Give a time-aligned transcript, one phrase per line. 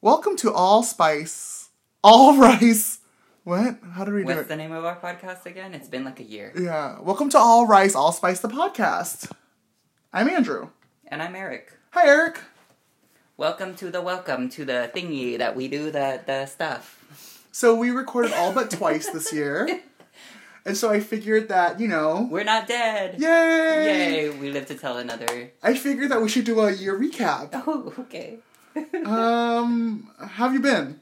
[0.00, 1.70] Welcome to All Spice,
[2.04, 2.98] All Rice.
[3.44, 3.78] What?
[3.94, 4.48] How did we do What's it?
[4.48, 5.72] the name of our podcast again?
[5.74, 6.52] It's been like a year.
[6.58, 7.00] Yeah.
[7.00, 9.30] Welcome to All Rice, All Spice, the podcast.
[10.12, 10.70] I'm Andrew.
[11.08, 11.72] And I'm Eric.
[11.90, 12.40] Hi, Eric.
[13.36, 17.44] Welcome to the welcome to the thingy that we do the the stuff.
[17.52, 19.80] So we recorded all but twice this year.
[20.66, 23.20] And so I figured that, you know, We're not dead.
[23.20, 23.28] yay!
[24.24, 24.30] Yay!
[24.30, 25.52] We live to tell another.
[25.62, 27.50] I figured that we should do a year recap.
[27.68, 28.38] Oh, okay.
[29.04, 31.00] Um, how have you been?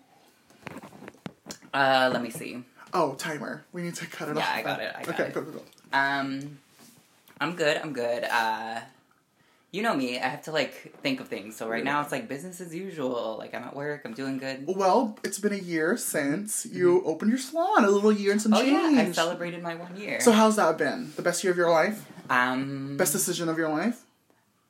[1.72, 2.62] Uh, let me see.
[2.92, 3.64] Oh, timer.
[3.72, 4.48] We need to cut it Yeah, off.
[4.56, 5.34] I got it, I got okay, it.
[5.34, 5.62] go, go, go.
[5.92, 6.58] Um,
[7.40, 7.76] I'm good.
[7.78, 8.24] I'm good.
[8.24, 8.80] Uh,
[9.72, 10.18] you know me.
[10.20, 11.56] I have to like think of things.
[11.56, 13.34] So right now it's like business as usual.
[13.38, 14.02] Like I'm at work.
[14.04, 14.66] I'm doing good.
[14.68, 17.84] Well, it's been a year since you opened your salon.
[17.84, 18.60] A little year and some Mm-hmm.
[18.76, 18.96] Oh change.
[18.96, 20.20] yeah, I celebrated my one year.
[20.20, 21.12] So how's that been?
[21.16, 22.06] The best year of your life?
[22.30, 24.02] um, Best decision of your life?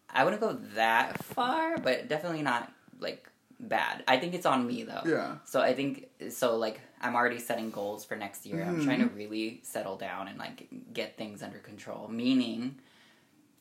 [0.09, 3.29] I wouldn't go that far, but definitely not like
[3.61, 4.05] bad.
[4.09, 5.03] I think it's on me though.
[5.07, 5.37] Yeah.
[5.45, 6.57] So I think so.
[6.57, 8.63] Like I'm already setting goals for next year.
[8.63, 9.17] I'm trying to Mm-hmm.
[9.17, 12.09] really settle down and like get things under control.
[12.09, 12.77] Meaning,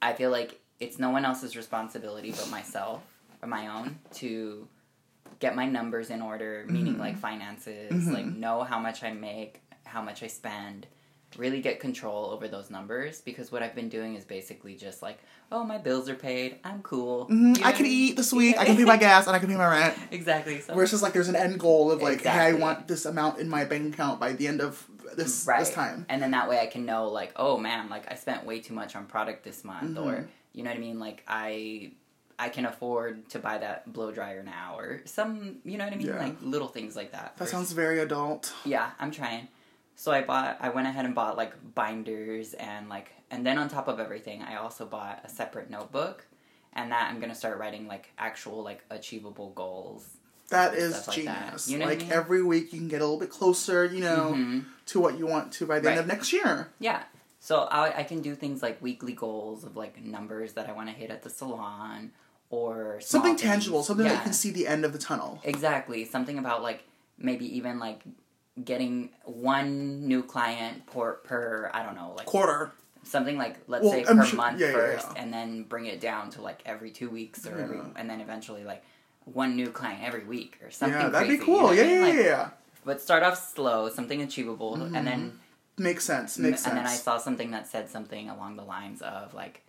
[0.01, 3.01] I feel like it's no one else's responsibility but myself
[3.41, 4.67] or my own to
[5.39, 6.65] get my numbers in order.
[6.67, 10.87] Meaning like finances, like know how much I make, how much I spend.
[11.37, 15.17] Really get control over those numbers because what I've been doing is basically just like,
[15.51, 16.57] oh, my bills are paid.
[16.63, 17.25] I'm cool.
[17.27, 17.91] Mhm, You know I can mean?
[18.09, 18.57] eat this week.
[18.57, 19.97] I can pay my gas and I can pay my rent.
[20.11, 20.61] Exactly.
[20.61, 23.05] So Where it's just like there's an end goal of like, hey, I want this
[23.05, 25.59] amount in my bank account by the end of this right.
[25.59, 26.05] this time.
[26.09, 28.73] And then that way I can know like, oh man, like I spent way too
[28.73, 30.07] much on product this month Mm-hmm.
[30.09, 30.99] or you know what I mean?
[30.99, 31.91] Like I
[32.39, 35.97] I can afford to buy that blow dryer now or some you know what I
[35.97, 36.07] mean?
[36.07, 36.19] Yeah.
[36.19, 37.33] Like little things like that.
[37.35, 38.53] That First- sounds very adult.
[38.65, 39.47] Yeah, I'm trying.
[39.95, 43.69] So I bought I went ahead and bought like binders and like and then on
[43.69, 46.25] top of everything I also bought a separate notebook
[46.73, 50.07] and that I'm gonna start writing like actual like achievable goals.
[50.49, 51.43] That is Stuff like that.
[51.45, 51.69] genius.
[51.69, 52.11] You know what I like mean?
[52.11, 54.65] every week you can get a little bit closer, you know, Mhm.
[54.87, 56.69] to what you want to by the end of next year.
[56.79, 57.03] Yeah.
[57.39, 60.89] So I, I can do things like weekly goals of like numbers that I want
[60.89, 62.11] to hit at the salon
[62.49, 63.41] or Something things.
[63.41, 64.17] tangible, something that Yeah.
[64.19, 65.39] you can see the end of the tunnel.
[65.43, 66.05] Exactly.
[66.05, 66.83] Something about like
[67.17, 68.01] maybe even like
[68.63, 72.71] getting one new client per per I don't know like Quarter.
[73.03, 75.21] something like let's Well, say I'm per sure- month yeah, yeah, first yeah.
[75.23, 78.63] and then bring it down to like every two weeks or every and then eventually
[78.63, 78.83] like
[79.25, 80.99] one new client every week or something.
[80.99, 81.73] yeah, that'd be crazy, you know cool.
[81.75, 81.95] Yeah, I mean?
[81.95, 82.49] yeah, Like, yeah, yeah.
[82.85, 85.39] But start off slow, something achievable, and then
[85.77, 86.37] Makes sense.
[86.37, 86.67] Makes sense.
[86.67, 89.61] and then I saw something that said something along the lines of like,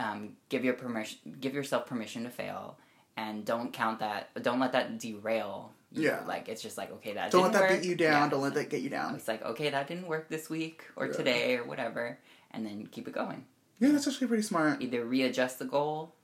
[0.00, 2.76] um, give your permission, give yourself permission to fail,
[3.16, 4.30] and don't count that.
[4.42, 5.72] Don't let that derail.
[5.92, 6.02] You.
[6.04, 6.22] Yeah.
[6.26, 7.80] Like it's just like okay, that don't let that work.
[7.80, 8.24] beat you down.
[8.24, 8.28] Yeah.
[8.28, 9.14] Don't let that get you down.
[9.14, 11.12] It's like okay, that didn't work this week or Yeah.
[11.12, 12.18] today or whatever,
[12.50, 13.44] and then keep it going.
[13.80, 14.82] Yeah, that's actually pretty smart.
[14.82, 16.14] Either readjust the goal,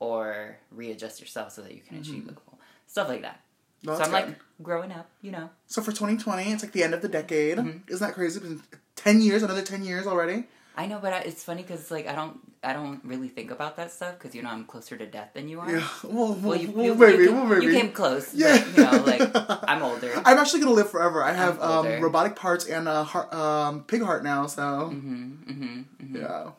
[0.00, 2.10] or readjust yourself so that you can Mm-hmm.
[2.12, 2.58] achieve the goal.
[2.86, 3.40] Stuff like that.
[3.82, 4.12] No, so I'm good.
[4.14, 5.50] like growing up, you know.
[5.66, 7.58] So for 2020, it's like the end of the decade.
[7.58, 7.92] Mm-hmm.
[7.92, 8.38] Isn't that crazy?
[8.40, 8.62] It's been
[8.96, 10.44] 10 years, another 10 years already.
[10.76, 13.76] I know, but I, it's funny because like I don't, I don't really think about
[13.76, 15.70] that stuff because you know I'm closer to death than you are.
[15.70, 15.86] Yeah.
[16.02, 17.66] Well, well, Well, you, well, you, maybe, you, well, maybe.
[17.66, 18.34] you came close.
[18.34, 18.58] Yeah.
[18.58, 19.22] But, you know, like
[19.70, 20.10] I'm older.
[20.24, 21.22] I'm actually gonna live forever.
[21.22, 25.82] I have um, robotic parts and a heart, um, pig heart now, so hmm hmm
[26.00, 26.50] hmm yeah.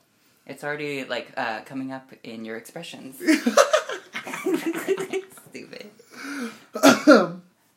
[0.48, 3.18] It's already like uh, coming up in your expressions.
[5.50, 5.92] Stupid.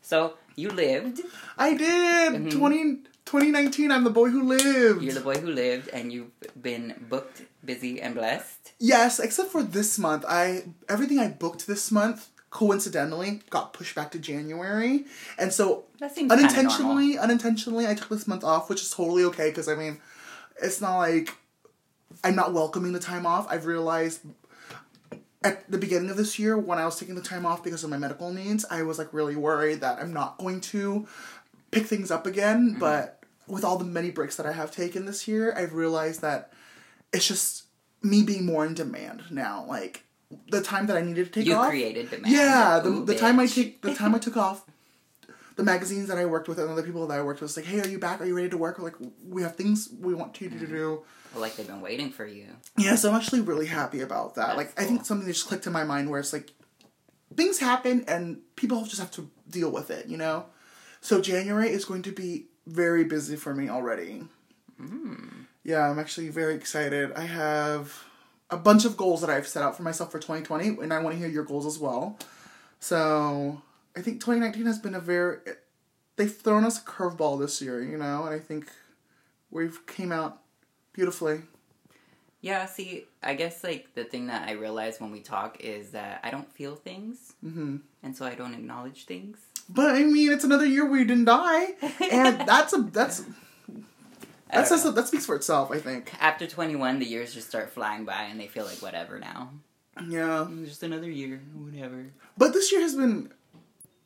[0.03, 1.21] So you lived.
[1.57, 2.51] I did Mhm.
[2.51, 2.97] 20,
[3.29, 3.93] 2019.
[3.93, 5.03] I'm the boy who lived.
[5.03, 6.31] You're the boy who lived, and you've
[6.61, 8.73] been booked, busy, and blessed.
[8.79, 10.25] Yes, except for this month.
[10.27, 15.05] I everything I booked this month coincidentally got pushed back to January,
[15.39, 16.57] and so That seems kinda normal.
[16.57, 20.01] unintentionally, unintentionally, I took this month off, which is totally okay because I mean,
[20.63, 21.35] it's not like
[22.25, 23.47] I'm not welcoming the time off.
[23.51, 24.21] I've realized
[25.45, 27.91] at the beginning of this year when I was taking the time off because of
[27.91, 31.07] my medical needs, I was like really worried that I'm not going to
[31.71, 32.71] pick things up again.
[32.71, 32.81] Mm-hmm.
[32.81, 33.18] But
[33.49, 36.53] with all the many breaks that I have taken this year, I've realized that
[37.13, 37.65] it's just
[38.03, 39.65] me being more in demand now.
[39.69, 40.05] Like
[40.51, 41.49] the time that I needed to take off.
[41.49, 41.69] You off.
[41.71, 42.33] created demand.
[42.33, 44.65] Yeah, the, Ooh, the time I take the time I took off,
[45.57, 47.67] the magazines that I worked with and other people that I worked with was like,
[47.67, 48.21] hey, are you back?
[48.21, 48.79] Are you ready to work?
[48.79, 48.95] Like,
[49.27, 50.67] we have things we want you to Mm-hmm.
[50.75, 51.03] do.
[51.35, 52.47] Well, like they've been waiting for you.
[52.79, 54.47] Yeah, so I'm actually really happy about that.
[54.47, 56.53] That's like, I think something that just clicked in my mind where it's like,
[57.37, 60.47] things happen and people just have to deal with it, you know.
[61.03, 64.25] So January is going to be very busy for me already.
[65.65, 67.13] Yeah, I'm actually very excited.
[67.13, 68.05] I have
[68.51, 71.15] a bunch of goals that I've set out for myself for 2020, and I want
[71.15, 72.19] to hear your goals as well.
[72.81, 73.61] So
[73.97, 75.39] I think 2019 has been a very
[76.17, 78.71] they've thrown us a curveball this year, you know, and I think
[79.51, 80.43] we've came out
[80.93, 81.43] beautifully.
[82.41, 86.21] Yeah, see, I guess like the thing that I realize when we talk is that
[86.23, 89.39] I don't feel things, hmm and so I don't acknowledge things.
[89.69, 91.75] But I mean, it's another year where you didn't die,
[92.11, 93.25] and that's a that's
[94.51, 95.71] I that's, don't that speaks for itself.
[95.71, 96.13] I think.
[96.21, 99.51] After 21, the years just start flying by and they feel like whatever now.
[100.07, 102.07] Yeah, Just another year, whatever.
[102.37, 103.33] but this year has been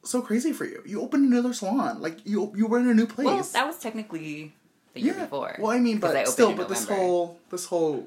[0.02, 0.82] so crazy for you.
[0.86, 3.26] You opened another salon, like you you were in a new place.
[3.26, 4.54] Well, that was technically
[4.94, 5.24] the year yeah.
[5.24, 5.56] before.
[5.58, 8.06] Well, I mean, but I still, but this whole this whole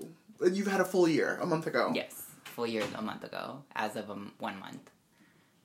[0.51, 1.92] you've had a full year a month ago.
[1.94, 4.90] Yes, full year a month ago, as of um, one month.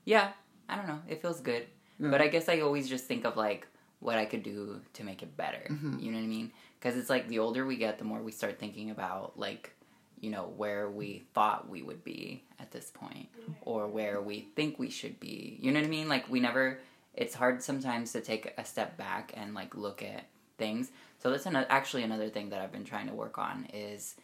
[0.05, 0.33] Yeah,
[0.69, 1.01] I don't know.
[1.09, 1.67] It feels good.
[2.01, 2.11] Yeah.
[2.11, 3.67] But I guess I always just think of like
[4.01, 5.67] what I could do to make it better.
[5.71, 5.99] Mm-hmm.
[5.99, 6.53] You know what I mean?
[6.79, 9.73] Because it's like the older we get, the more we start thinking about like,
[10.21, 13.29] you know, where we thought we would be at this point,
[13.63, 15.59] or where we think we should be.
[15.61, 16.09] You know what I mean?
[16.09, 16.81] Like we never.
[17.15, 20.27] It's hard sometimes to take a step back and like look at
[20.59, 20.91] things.
[21.19, 24.15] So that's an, actually another thing that I've been trying to work on is,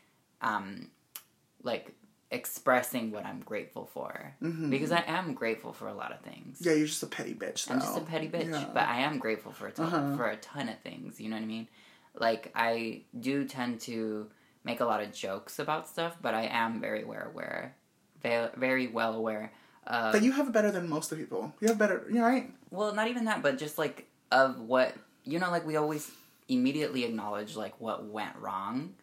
[0.41, 0.89] um,
[1.63, 1.93] like
[2.31, 4.69] expressing what I'm grateful for Mhm.
[4.71, 6.59] because I am grateful for a lot of things.
[6.61, 7.67] Yeah, you're just a petty bitch.
[7.67, 7.75] Though.
[7.75, 8.69] I'm just a petty bitch, Yeah.
[8.75, 10.17] but I am grateful for a ton, Uh-huh.
[10.17, 11.21] for a ton of things.
[11.21, 11.69] You know what I mean?
[12.15, 14.29] Like I do tend to
[14.65, 17.77] make a lot of jokes about stuff, but I am very aware, aware,
[18.23, 19.53] very, very well aware
[19.87, 20.13] of.
[20.13, 21.55] That you have better than most of the people.
[21.61, 22.07] You have better.
[22.11, 22.53] You're right.
[22.71, 24.95] well, not even that, but just like of what
[25.25, 25.51] you know.
[25.51, 26.11] Like we always
[26.49, 28.95] immediately acknowledge like what went wrong,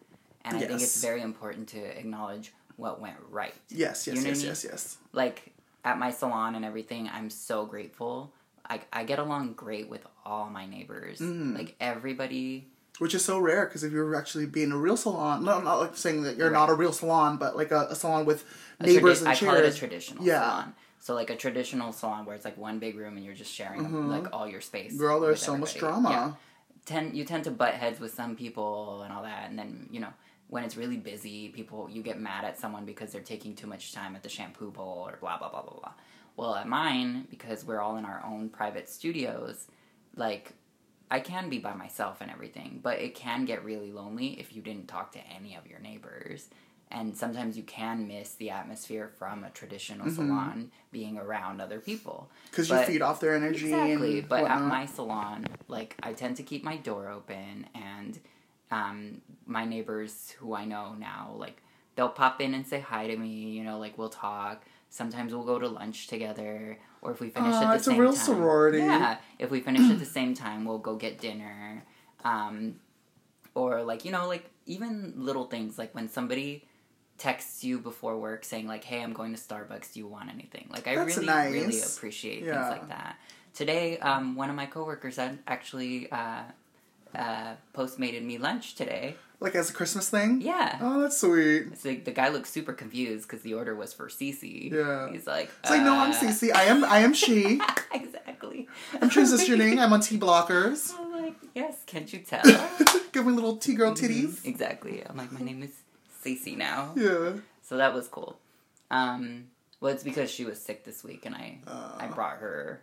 [0.44, 3.54] and I think it's very important to acknowledge what went right.
[3.68, 4.46] Yes, yes, You know yes, I mean?
[4.48, 4.96] yes, yes.
[5.12, 5.52] like
[5.84, 8.32] at my salon and everything, I'm so grateful.
[8.68, 11.18] I, I get along great with all my neighbors.
[11.18, 11.54] Mhm.
[11.56, 12.68] Like everybody.
[12.98, 15.80] Which is so rare because if you're actually being a real salon, no, I'm not
[15.80, 18.44] like saying that you're not a real salon, but like a, a salon with
[18.80, 20.40] a neighbors tradi- and I call it a traditional Yeah.
[20.40, 20.74] salon.
[21.00, 23.84] So like a traditional salon where it's like one big room and you're just sharing
[23.84, 24.08] Mhm.
[24.08, 24.96] like all your space.
[24.96, 26.08] Girl, there's so much drama.
[26.10, 26.32] Yeah.
[26.86, 30.00] Tend you tend to butt heads with some people and all that, and then you
[30.00, 30.12] know
[30.48, 33.92] when it's really busy, people you get mad at someone because they're taking too much
[33.92, 35.92] time at the shampoo bowl or blah blah blah blah blah.
[36.36, 39.66] Well, at mine because we're all in our own private studios,
[40.16, 40.52] like
[41.10, 44.62] I can be by myself and everything, but it can get really lonely if you
[44.62, 46.48] didn't talk to any of your neighbors.
[46.90, 50.14] And sometimes you can miss the atmosphere from a traditional Mhm.
[50.14, 52.30] salon being around other people.
[52.50, 53.64] Because you feed off their energy.
[53.64, 58.20] Exactly, and but at my salon, like I tend to keep my door open, and
[58.74, 61.62] um, my neighbors who I know now, like
[61.94, 63.28] they'll pop in and say hi to me.
[63.56, 64.64] You know, like we'll talk.
[64.90, 67.90] Sometimes we'll go to lunch together, or if we finish Aw, at the it's a
[67.90, 68.24] same real time.
[68.26, 68.78] sorority.
[68.78, 71.84] Yeah, if we finish at the same time, we'll go get dinner.
[72.24, 72.76] Um,
[73.54, 76.64] or like you know, like even little things like when somebody
[77.18, 79.92] texts you before work saying like, "Hey, I'm going to Starbucks.
[79.92, 81.52] Do you want anything?" Like I That's really, nice.
[81.52, 82.54] really appreciate Yeah.
[82.62, 83.16] things like that.
[83.52, 86.42] Today, um, one of my coworkers actually uh,
[87.14, 89.16] uh, postmated me lunch today.
[89.40, 90.40] Like as a Christmas thing?
[90.40, 90.78] Yeah.
[90.80, 91.66] Oh, that's sweet.
[91.72, 94.72] It's like the guy looked super confused because the order was for Cece.
[94.72, 95.10] Yeah.
[95.10, 96.54] He's like, It's like, no, I'm uh, Cece.
[96.54, 97.60] I am I am she.
[97.92, 98.68] exactly.
[99.00, 99.78] I'm transitioning.
[99.82, 100.94] I'm on T blockers.
[100.98, 102.42] I'm like, yes, can't you tell?
[103.12, 104.06] Give me little T girl Mm-hmm.
[104.06, 104.44] titties.
[104.46, 105.02] exactly.
[105.06, 105.72] I'm like, my name is
[106.24, 106.92] Cece now.
[106.96, 107.32] Yeah.
[107.62, 108.38] So that was cool.
[108.90, 109.46] Um,
[109.80, 112.80] well, it's because she was sick this week, and I Uh, I brought her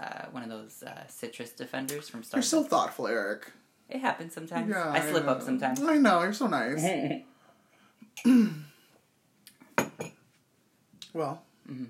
[0.00, 2.32] uh, one of those uh, citrus defenders from Starbucks.
[2.34, 3.50] You're so thoughtful, Eric.
[3.88, 4.70] it happens sometimes.
[4.70, 5.80] Yeah, I slip up sometimes.
[5.82, 6.22] I know.
[6.22, 6.84] You're so nice.
[11.12, 11.88] well, Mhm.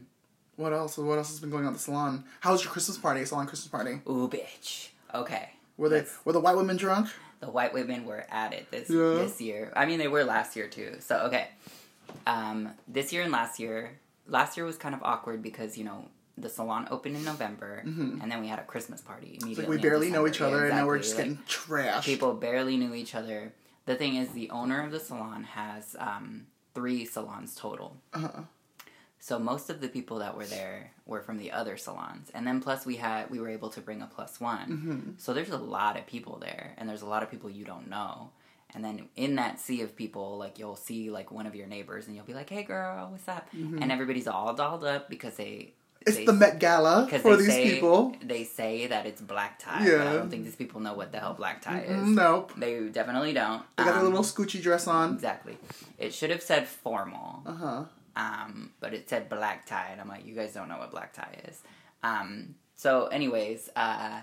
[0.57, 0.97] what else?
[0.99, 2.25] What else has been going on at the salon?
[2.41, 3.25] How was your Christmas party?
[3.25, 4.01] Salon Christmas party?
[4.09, 4.89] Ooh, bitch.
[5.15, 5.51] Okay.
[5.77, 7.09] Were they were the white women drunk?
[7.41, 9.15] the white women were at it this Yeah.
[9.15, 9.73] this year.
[9.77, 10.97] I mean, they were last year too.
[11.01, 11.49] So okay,
[12.27, 13.99] um, this year and last year.
[14.27, 16.09] Last year was kind of awkward because you know
[16.41, 18.23] the salon opened in November, Mhm.
[18.23, 19.65] and then we had a Christmas party immediately.
[19.65, 22.05] like we barely know each other, Yeah, and now we're just Like, getting trashed.
[22.05, 23.53] people barely knew each other.
[23.87, 27.97] The thing is, the owner of the salon has um, three salons total.
[28.13, 28.43] Uh-huh.
[29.21, 32.61] So most of the people that were there were from the other salons, and then
[32.61, 34.69] plus we had we were able to bring a plus one.
[34.71, 37.65] hmm So there's a lot of people there, and there's a lot of people you
[37.65, 38.31] don't know.
[38.75, 42.07] And then in that sea of people, like you'll see like one of your neighbors,
[42.07, 43.81] and you'll be like, "Hey, girl, what's up?" Mhm.
[43.83, 45.73] And everybody's all dolled up because they
[46.09, 48.15] It's they, the Met Gala for these say, people.
[48.23, 49.87] They say that it's black tie.
[49.87, 50.11] Yeah.
[50.11, 52.07] I don't think these people know what the hell black tie is.
[52.09, 52.53] Nope.
[52.57, 53.63] They definitely don't.
[53.77, 55.15] They got their Um, little Scoochie dress on.
[55.15, 55.57] Exactly.
[55.99, 57.85] It should have said formal, Uh huh.
[58.17, 61.13] um, but it said black tie, and I'm like, you guys don't know what black
[61.13, 61.63] tie is.
[62.03, 64.21] Um, so, anyways, uh,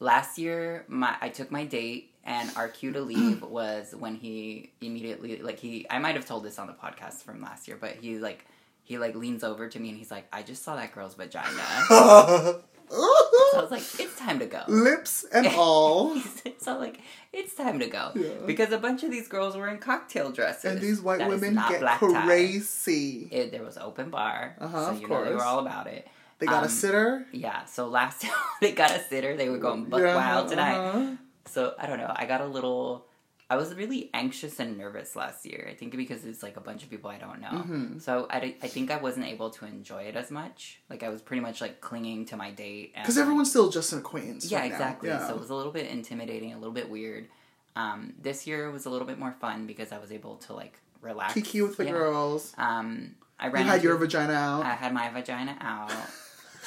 [0.00, 4.72] last year my I took my date, and our cue to leave was when he
[4.80, 7.92] immediately like he I might have told this on the podcast from last year, but
[7.96, 8.44] he like
[8.84, 11.50] he like leans over to me and he's like, I just saw that girl's vagina.
[12.90, 14.62] So I was like, it's time to go.
[14.68, 16.14] Lips and all.
[16.58, 17.00] so I'm like,
[17.32, 18.12] it's time to go.
[18.14, 18.28] Yeah.
[18.46, 20.64] Because a bunch of these girls were in cocktail dresses.
[20.72, 23.28] And these white That women get crazy.
[23.30, 24.56] It, there was open bar.
[24.60, 26.06] Uh-huh, so of you know they were all about it.
[26.38, 27.26] They got Um, a sitter.
[27.32, 30.76] Yeah, so last time they got a sitter, they were going buck Yeah, wild tonight.
[30.76, 31.12] uh-huh.
[31.46, 32.12] So I don't know.
[32.14, 33.06] I got a little.
[33.50, 35.68] I was really anxious and nervous last year.
[35.70, 37.48] I think because it's like a bunch of people I don't know.
[37.50, 38.00] Mhm.
[38.00, 40.80] So I think I wasn't able to enjoy it as much.
[40.88, 42.94] Like I was pretty much like clinging to my date.
[42.94, 44.50] Because everyone's still just an acquaintance.
[44.50, 44.74] yeah, right now.
[44.76, 45.08] exactly.
[45.10, 45.26] Yeah.
[45.26, 47.28] So it was a little bit intimidating, a little bit weird.
[47.76, 50.78] Um, this year was a little bit more fun because I was able to like
[51.02, 51.34] relax.
[51.34, 51.90] Kiki with the Yeah.
[51.90, 52.54] girls.
[52.56, 53.66] Um, I You ran.
[53.66, 54.64] had into- your vagina out.
[54.64, 55.92] I had my vagina out.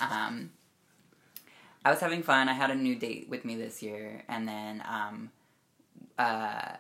[0.01, 0.51] um,
[1.83, 2.49] I was having fun.
[2.49, 5.31] I had a new date with me this year, and then um,
[6.17, 6.75] uh,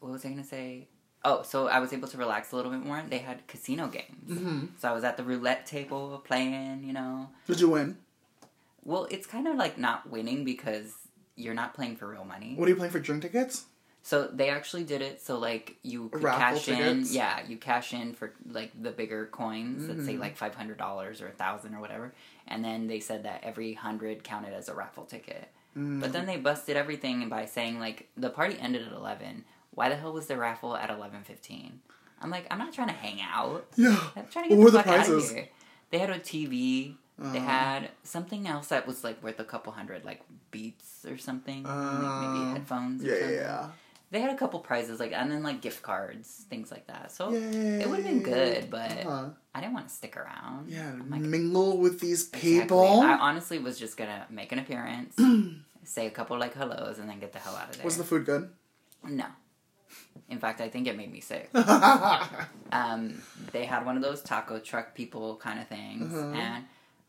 [0.00, 0.88] what was I gonna say?
[1.24, 3.00] Oh, so I was able to relax a little bit more.
[3.08, 4.68] They had casino games, Mhm.
[4.80, 6.82] so I was at the roulette table playing.
[6.84, 7.98] You know, Did you win?
[8.84, 10.94] well, it's kind of like not winning because
[11.36, 12.54] you're not playing for real money.
[12.56, 13.66] What are you playing for drink tickets?
[14.04, 17.04] So they actually did it so like you could Raffle cash in.
[17.06, 21.20] Yeah, you cash in for like the bigger coins that say like five hundred dollars
[21.22, 22.12] or a thousand or whatever,
[22.48, 25.52] and then they said that every hundred counted as a raffle ticket.
[25.76, 26.00] Mm.
[26.00, 29.44] But then they busted everything by saying like the party ended at eleven.
[29.74, 31.80] Why the hell was the raffle at eleven fifteen?
[32.20, 33.66] I'm like, I'm not trying to hang out.
[33.76, 33.98] yeah.
[34.14, 35.48] I'm trying to get What the the fuck out of here.
[35.90, 36.94] They had a TV.
[37.18, 37.42] They Uh.
[37.42, 41.72] had something else that was like worth a couple hundred, like Beats or something, like
[41.72, 43.02] Uh, maybe headphones.
[43.02, 43.36] Or Yeah, yeah, something.
[43.36, 43.66] yeah.
[44.12, 47.10] They had a couple prizes, like and then like gift cards, things like that.
[47.10, 47.80] So Yay.
[47.82, 49.30] it would have been good, but Uh-huh.
[49.54, 50.68] I didn't want to stick around.
[50.68, 52.60] Yeah, like, mingle with these exactly.
[52.60, 53.00] people.
[53.00, 55.16] I honestly was just gonna make an appearance,
[55.84, 57.84] say a couple like hellos, and then get the hell out of there.
[57.84, 58.50] Was the food good?
[59.02, 59.26] No.
[60.28, 61.50] In fact, I think it made me sick.
[62.72, 63.20] Um,
[63.52, 66.32] they had one of those taco truck people kind of things, Uh-huh.
[66.34, 66.64] and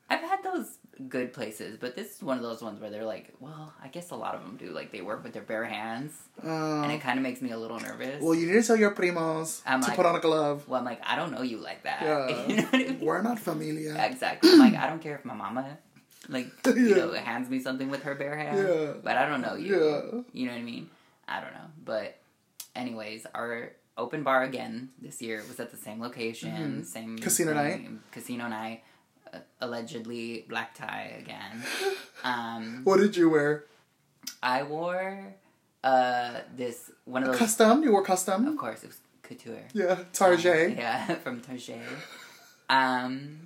[0.09, 0.77] I've had those
[1.09, 4.11] good places, but this is one of those ones where they're like, well, I guess
[4.11, 4.71] a lot of them do.
[4.71, 7.79] Like they work with their bare hands, and it kind of makes me a little
[7.79, 8.21] nervous.
[8.21, 10.67] Uh, well, you need to tell your primos I'm to like- put on a glove.
[10.67, 12.01] Well, I'm like, I don't know you like that.
[12.03, 12.47] Yeah.
[12.47, 12.99] you know I mean?
[13.01, 13.95] We're not familia.
[14.05, 14.51] Exactly.
[14.51, 15.77] I'm like, I don't care if my mama,
[16.29, 18.57] like, you know, hands me something with her bare hand.
[18.57, 18.93] Yeah.
[19.03, 19.75] But I don't know you.
[19.75, 20.21] Yeah.
[20.33, 20.89] You know what I mean?
[21.27, 21.67] I don't know.
[21.83, 22.17] But,
[22.75, 26.85] anyways, our open bar again this year was at the same location, Mhm.
[26.85, 27.87] same Casino night?
[28.11, 28.83] Casino night.
[29.61, 31.63] Allegedly black tie again.
[32.25, 33.65] Um, What did you wear?
[34.41, 35.35] I wore
[35.83, 37.37] uh this one of those.
[37.37, 37.83] Custom?
[37.83, 38.81] You wore custom, Of course.
[38.83, 39.63] it was couture.
[39.73, 40.71] Yeah, Target.
[40.71, 41.81] Um, yeah, from Target.
[42.69, 43.42] Um,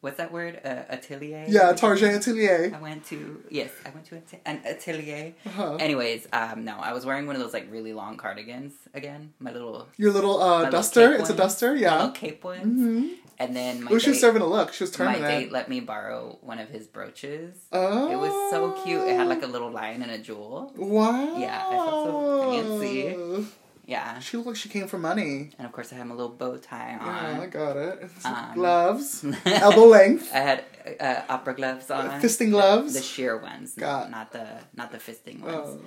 [0.00, 0.60] what's that word?
[0.64, 1.44] Uh, atelier.
[1.48, 2.72] Yeah, Target Atelier.
[2.74, 5.34] I went to yes, I went to an atelier.
[5.46, 5.76] Uh-huh.
[5.76, 9.32] Anyways, um, no, I was wearing one of those like really long cardigans again.
[9.38, 11.10] My little Your little uh, duster.
[11.12, 11.74] cape It's a duster.
[11.74, 11.94] my Yeah.
[11.96, 12.58] little cape one.
[12.60, 13.08] Mm-hmm.
[13.40, 14.72] And then my Oh, she was date, serving a look.
[14.72, 15.22] She was turning.
[15.22, 17.54] my date let me borrow one of his brooches.
[17.72, 18.10] Oh.
[18.10, 19.06] It was so cute.
[19.06, 20.72] It had like a little lion and a jewel.
[20.76, 21.38] Wow.
[21.38, 22.50] Yeah, I felt so
[22.80, 23.46] fancy.
[23.88, 25.50] Yeah, She looked like she came for money.
[25.58, 27.06] and of course I had my little bow tie on.
[27.06, 28.10] Yeah, I got it.
[28.22, 29.24] Um, gloves.
[29.46, 30.28] Elbow length.
[30.32, 30.64] I had
[31.00, 32.20] uh, opera gloves on.
[32.20, 32.92] Fisting gloves.
[32.92, 35.80] The sheer ones, Got- not the not the fisting ones.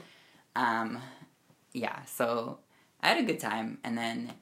[0.56, 0.62] Oh.
[0.62, 1.00] Um,
[1.74, 2.04] yeah.
[2.06, 2.58] So
[3.02, 4.34] I had a good time, and then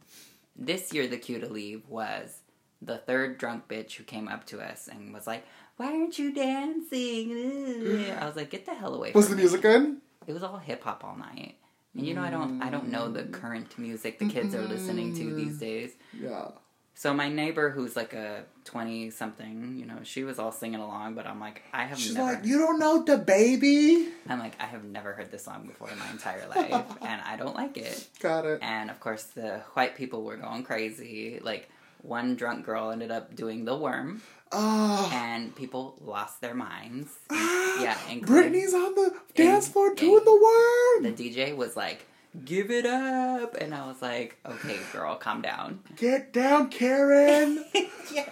[0.56, 2.40] this year the cue to leave was
[2.82, 6.34] the third drunk bitch who came up to us and was like, "Why aren't you
[6.34, 9.98] dancing?" I was like, "Get the hell away!" Was the me." music good?
[10.28, 11.58] It was all hip hop all night,
[12.00, 13.32] and you know I don't I don't know the mm.
[13.32, 15.92] current music the kids are listening to these days.
[16.20, 16.50] Yeah.
[16.96, 21.16] So my neighbor, who's like a twenty something, you know, she was all singing along,
[21.16, 22.34] but I'm like, I have She's never.
[22.34, 24.10] like, you don't know the baby.
[24.28, 27.38] I'm like, I have never heard this song before in my entire life, and I
[27.38, 28.08] don't like it.
[28.20, 28.60] Got it.
[28.62, 31.40] And of course, the white people were going crazy.
[31.42, 31.70] Like
[32.02, 35.10] one drunk girl ended up doing the worm, Oh.
[35.14, 37.10] and people lost their minds.
[37.30, 41.16] Ah, yeah, and Brittany's on the dance floor doing the worm.
[41.16, 42.06] The DJ was like,
[42.46, 47.64] "Give it up," and I was like, "Okay, girl, calm down." Get down, Karen.
[48.14, 48.30] yeah,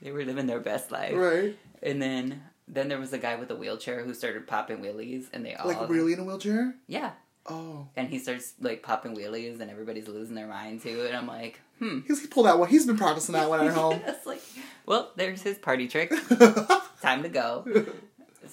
[0.00, 1.14] they were living their best life.
[1.14, 1.56] right.
[1.82, 5.44] And then then there was a guy with a wheelchair who started popping wheelies, and
[5.44, 6.74] they all Like really in a wheelchair?
[6.88, 7.10] yeah.
[7.46, 7.88] Oh.
[7.96, 11.04] And he starts like popping wheelies, and everybody's losing their mind too.
[11.06, 12.00] And I'm like, hmm.
[12.06, 12.68] He's he pulled that one.
[12.68, 14.00] He's been practicing that one at home.
[14.06, 14.42] It's like,
[14.86, 16.10] well, there's his party trick.
[17.02, 17.64] Time to go.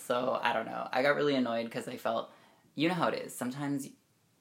[0.07, 0.87] So I don't know.
[0.91, 2.31] I got really annoyed because I felt,
[2.75, 3.35] you know how it is.
[3.35, 3.87] Sometimes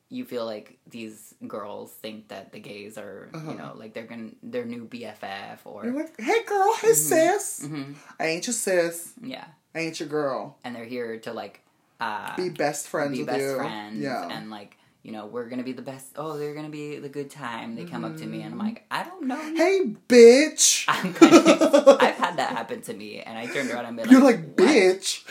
[0.08, 3.50] you feel like these girls think that the gays are, Uh-huh.
[3.52, 7.60] you know, like they're gonna their new BFF or You're like, hey girl, hey sis.
[7.64, 7.94] Mhm.
[8.18, 9.12] I ain't your sis.
[9.22, 10.58] yeah, I ain't your girl.
[10.64, 11.62] and they're here to like
[12.00, 13.56] uh, Be best friends be with best you.
[13.56, 14.28] friends Yeah.
[14.30, 16.08] and like you know, we're gonna be the best.
[16.16, 17.74] Oh, they're gonna be the good time.
[17.74, 19.40] They come up to me and I'm like, I don't know.
[19.56, 20.84] Hey, bitch.
[20.88, 24.10] I'm kind of, I've had that happen to me, and I turned around and been
[24.10, 25.22] You're like, like, bitch.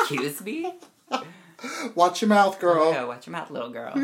[0.00, 0.74] "Excuse me."
[1.94, 2.92] Watch your mouth, girl.
[2.92, 3.94] Yeah, watch your mouth, little girl.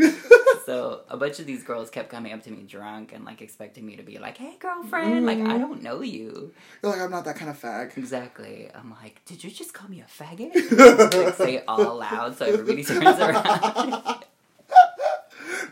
[0.64, 3.84] So a bunch of these girls kept coming up to me drunk and like expecting
[3.86, 5.60] me to be like, "Hey, girlfriend, like I mm.
[5.60, 6.52] don't know you."
[6.82, 7.96] You're like, I'm not that kind of fag.
[7.96, 8.70] Exactly.
[8.74, 10.54] I'm like, "Did you just call me a faggot?"
[11.26, 14.24] like say it all loud so everybody turns around.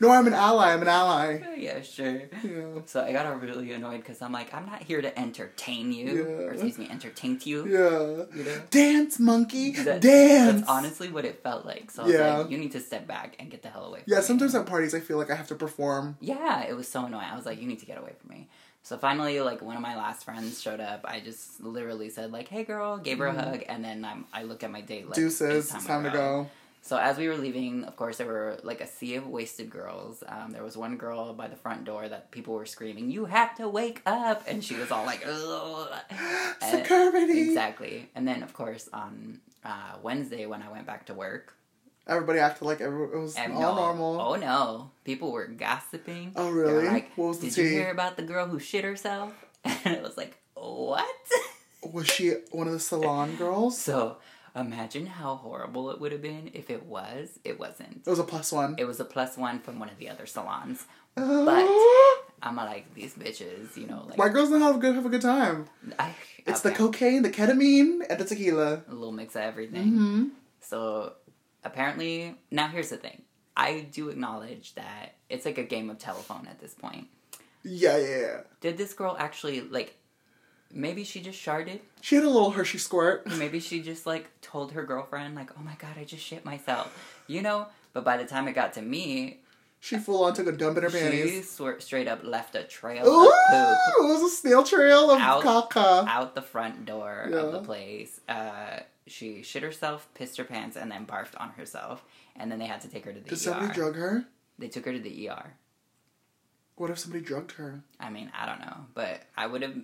[0.00, 0.72] No, I'm an ally.
[0.72, 1.42] I'm an ally.
[1.58, 2.22] yeah, sure.
[2.42, 2.80] Yeah.
[2.86, 6.46] So I got really annoyed because I'm like, I'm not here to entertain you, Yeah.
[6.46, 7.66] or excuse me, entertain you.
[7.66, 8.24] Yeah.
[8.36, 8.62] You know?
[8.70, 9.72] Dance, monkey.
[9.72, 10.60] That- Dance.
[10.60, 11.90] That's honestly what it felt like.
[11.90, 12.36] So I was Yeah.
[12.38, 14.22] like, you need to step back and get the hell away from yeah, me.
[14.24, 16.16] sometimes at parties I feel like I have to perform.
[16.20, 17.26] Yeah, it was so annoying.
[17.30, 18.48] I was like, you need to get away from me.
[18.82, 21.04] So finally, like one of my last friends showed up.
[21.04, 24.44] I just literally said like, "Hey, girl," gave her a hug, and then I'm, I
[24.44, 25.20] looked at my date like, Mm-hmm.
[25.26, 26.48] Deuces, "It's it's time to go.
[26.82, 30.24] So as we were leaving, of course, there were like a sea of wasted girls.
[30.26, 33.54] Um, there was one girl by the front door that people were screaming, "You have
[33.56, 35.20] to wake up!" and she was all like,
[36.70, 37.40] Security.
[37.42, 38.08] Exactly.
[38.14, 41.54] And then, of course, on uh, Wednesday when I went back to work,
[42.06, 44.20] Everybody acted like every, it was and all no, normal.
[44.20, 46.32] Oh no, people were gossiping.
[46.34, 46.88] Oh, really?
[46.88, 49.32] like, What was the Did you hear about the girl who shit herself?
[49.64, 51.06] And it was like, what?
[51.92, 53.78] Was she one of the salon girls?
[53.78, 54.16] so
[54.54, 57.38] imagine how horrible it would have been if it was.
[57.44, 58.02] It wasn't.
[58.06, 58.74] It was a plus one.
[58.78, 60.84] It was a plus one from one of the other salons.
[61.16, 61.66] Uh,
[62.42, 65.10] I'm like these bitches, you know, like My girls know how to good have a
[65.10, 65.66] good time.
[65.98, 66.14] I,
[66.46, 68.82] It's the cocaine, the ketamine, and the tequila.
[68.88, 69.92] a little mix of everything.
[69.92, 70.24] Mm-hmm.
[70.60, 71.14] So
[71.64, 73.22] apparently, now here's the thing.
[73.56, 77.08] I do acknowledge that it's like a game of telephone at this point.
[77.62, 78.40] Yeah, yeah, yeah.
[78.60, 79.96] Did this girl actually like?
[80.72, 81.80] Maybe she just sharded.
[82.00, 83.26] She had a little Hershey squirt.
[83.38, 87.22] Maybe she just like told her girlfriend like, "Oh my god, I just shit myself,"
[87.26, 87.66] you know.
[87.92, 89.40] But by the time it got to me,
[89.80, 91.50] She full on took a dump in her she panties.
[91.58, 95.20] swir- straight up left a trail Ooh, of poop it was a snail trail of
[95.20, 95.42] Out.
[95.42, 96.06] caca.
[96.06, 98.20] out the front door of the place.
[98.28, 102.04] Uh, she shit herself, pissed her pants, and then barfed on herself.
[102.36, 103.36] And then they had to take her to the Did ER.
[103.36, 104.24] somebody drug her?
[104.58, 105.54] they took her to the ER.
[106.76, 107.82] What if somebody drugged her?
[107.98, 109.74] I mean, I don't know, but I would have,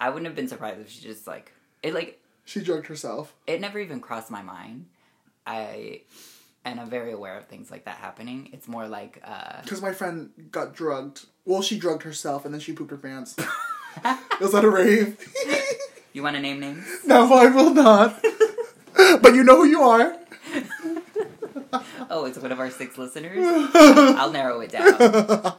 [0.00, 1.94] I wouldn't have been surprised if she just like it.
[1.94, 3.34] Like She drugged herself.
[3.46, 4.86] it never even crossed my mind.
[5.46, 6.00] I,
[6.64, 8.48] and I'm very aware of things like that happening.
[8.52, 11.26] It's more like, uh, Because my friend got drugged.
[11.44, 13.36] Well, she drugged herself and then she pooped her pants.
[14.40, 15.18] was that a rave.
[16.12, 16.86] you want to name names?
[17.06, 18.22] no, I will not.
[19.20, 20.16] but you know who you are.
[22.16, 23.38] Oh, it's one of our six listeners.
[23.74, 24.94] I'll narrow it down.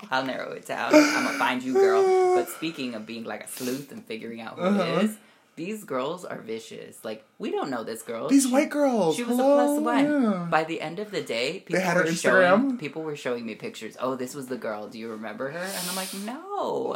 [0.09, 0.95] I'll narrow it down.
[0.95, 2.35] I'm gonna find you, girl.
[2.35, 4.81] But speaking of being like a sleuth and figuring out who Uh-huh.
[4.99, 5.17] it is,
[5.57, 7.03] these girls are vicious.
[7.03, 8.27] Like we don't know this girl.
[8.29, 9.15] These She- white girls.
[9.17, 9.77] She was Hello?
[9.77, 10.05] a plus one.
[10.23, 10.47] Yeah.
[10.49, 12.79] By the end of the day, people had were her showing Instagram?
[12.79, 13.95] people were showing me pictures.
[13.99, 14.87] Oh, this was the girl.
[14.87, 15.59] Do you remember her?
[15.59, 16.41] And I'm like, no.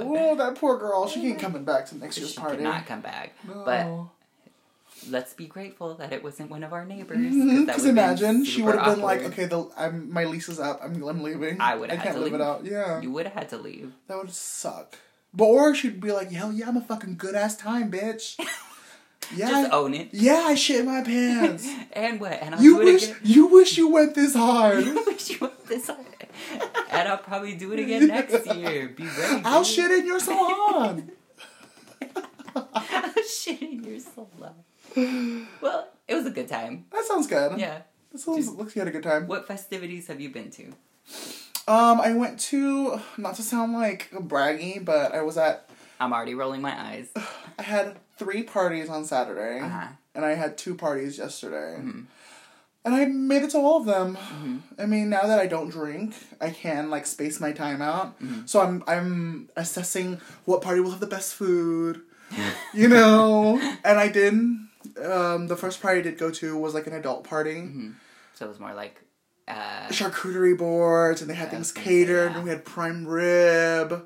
[0.01, 1.07] Oh, that poor girl.
[1.07, 2.55] She ain't coming back to next year's she party.
[2.57, 3.33] could not come back.
[3.47, 3.63] No.
[3.65, 3.85] But
[5.09, 7.17] let's be grateful that it wasn't one of our neighbors.
[7.17, 7.89] Because Mm-hmm.
[7.89, 10.79] imagine she would have been like, okay, the I'm my lease is up.
[10.83, 11.61] I'm I'm leaving.
[11.61, 12.41] I would've I had can't live leave.
[12.41, 12.65] it out.
[12.65, 13.93] Yeah, You would have had to leave.
[14.07, 14.97] that would suck.
[15.33, 18.35] But or she'd be like, hell yeah, I'm a fucking good ass time, bitch.
[19.35, 20.09] Yeah, Just own it.
[20.11, 21.69] yeah, I shit my pants.
[21.93, 22.33] And what?
[22.41, 23.17] And I'll you do it wish again.
[23.23, 24.83] you wish you went this hard.
[24.87, 25.99] I wish you went this hard.
[26.89, 28.87] And I'll probably do it again next year.
[28.89, 29.41] Be ready.
[29.45, 29.67] I'll dude.
[29.73, 31.11] shit in your salon.
[32.55, 34.55] I'll shit in your salon.
[35.61, 36.85] Well, it was a good time.
[36.91, 37.59] that sounds good.
[37.59, 37.81] Yeah.
[38.11, 39.27] That sounds looks like you had a good time.
[39.27, 40.63] What festivities have you been to?
[41.67, 46.33] Um, I went to not to sound like braggy, but I was at I'm already
[46.33, 47.09] rolling my eyes.
[47.59, 49.87] I had three parties on Saturday, Uh-huh.
[50.15, 51.77] and I had two parties yesterday.
[51.81, 52.05] Mhm.
[52.85, 54.17] And I made it to all of them.
[54.17, 54.61] Mhm.
[54.79, 58.19] I mean, now that I don't drink, I can like space my time out.
[58.19, 58.47] Mhm.
[58.49, 62.01] So I'm I'm assessing what party will have the best food,
[62.73, 63.59] you know.
[63.83, 64.33] and I did.
[65.03, 67.95] Um, the first party I did go to was like an adult party, Mhm.
[68.33, 69.01] So it was more like,
[69.47, 72.35] uh, charcuterie boards, and they had I things gonna say, catered, yeah.
[72.37, 74.05] and we had prime rib.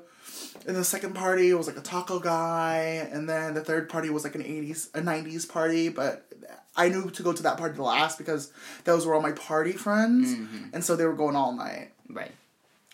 [0.66, 4.24] And the second party was like a taco guy, and then the third party was
[4.24, 5.88] like an eighties, a nineties party.
[5.90, 6.26] But
[6.74, 8.50] I knew to go to that party last because
[8.84, 10.70] those were all my party friends, Mhm.
[10.72, 11.92] and so they were going all night.
[12.10, 12.32] right.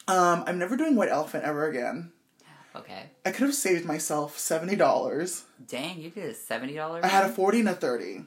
[0.08, 2.10] Um, I'm never doing White Elephant ever again.
[2.76, 3.04] Okay.
[3.26, 5.44] I could have saved myself seventy dollars.
[5.66, 7.04] Dang, you did a seventy dollars.
[7.04, 8.22] I had a forty and a thirty.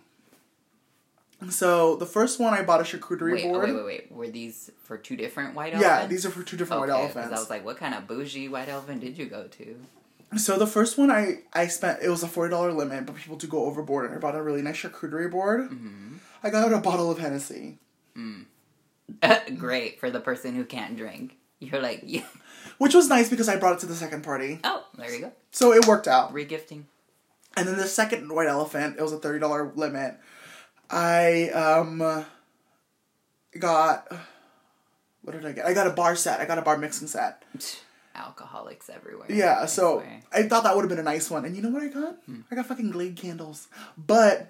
[1.50, 3.66] So the first one I bought a charcuterie Wait, oh, board.
[3.70, 4.12] wait, wait, wait.
[4.12, 6.10] Were these for two different white Yeah, elephants?
[6.10, 7.36] these are for two different okay, white elephants.
[7.36, 9.76] I was like, what kind of bougie white elephant did you go to?
[10.38, 13.36] So the first one I I spent it was a forty dollar limit, but people
[13.36, 15.70] do go overboard, and I bought a really nice charcuterie board.
[15.70, 16.16] Mm-hmm.
[16.44, 17.78] I got out a bottle of Hennessy.
[18.18, 18.46] Mm.
[19.58, 21.38] Great for the person who can't drink.
[21.64, 22.26] You're like, yeah.
[22.78, 25.32] which was nice because I brought it to the second party, oh, there you go.
[25.52, 26.34] so it worked out.
[26.34, 26.84] Regifting.
[27.56, 30.18] And then the second white elephant, it was a thirty dollar limit.
[30.90, 32.26] I um
[33.60, 34.12] got
[35.22, 35.66] what did I get?
[35.66, 36.40] I got a bar set.
[36.42, 37.44] I got a bar mixing set.
[38.16, 39.26] Alcoholics everywhere.
[39.30, 40.22] Yeah, I so swear.
[40.32, 41.46] I thought that would have been a nice one.
[41.46, 42.16] And you know what I got?
[42.26, 42.42] Hmm.
[42.52, 43.68] I got fucking Glade candles.
[43.98, 44.50] But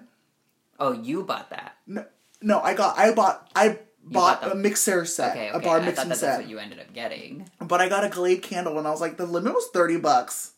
[0.78, 1.76] Oh, you bought that.
[1.86, 2.04] no,
[2.42, 5.64] no, I got I bought I bought bought a mixer set, Okay, a okay.
[5.64, 7.48] bar I thought mixing that that's what you ended up getting.
[7.60, 10.52] But I got a Glade candle and I was like, the limit was thirty bucks.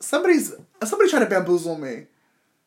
[0.00, 0.52] Somebody's
[0.84, 2.06] somebody tried to bamboozle me.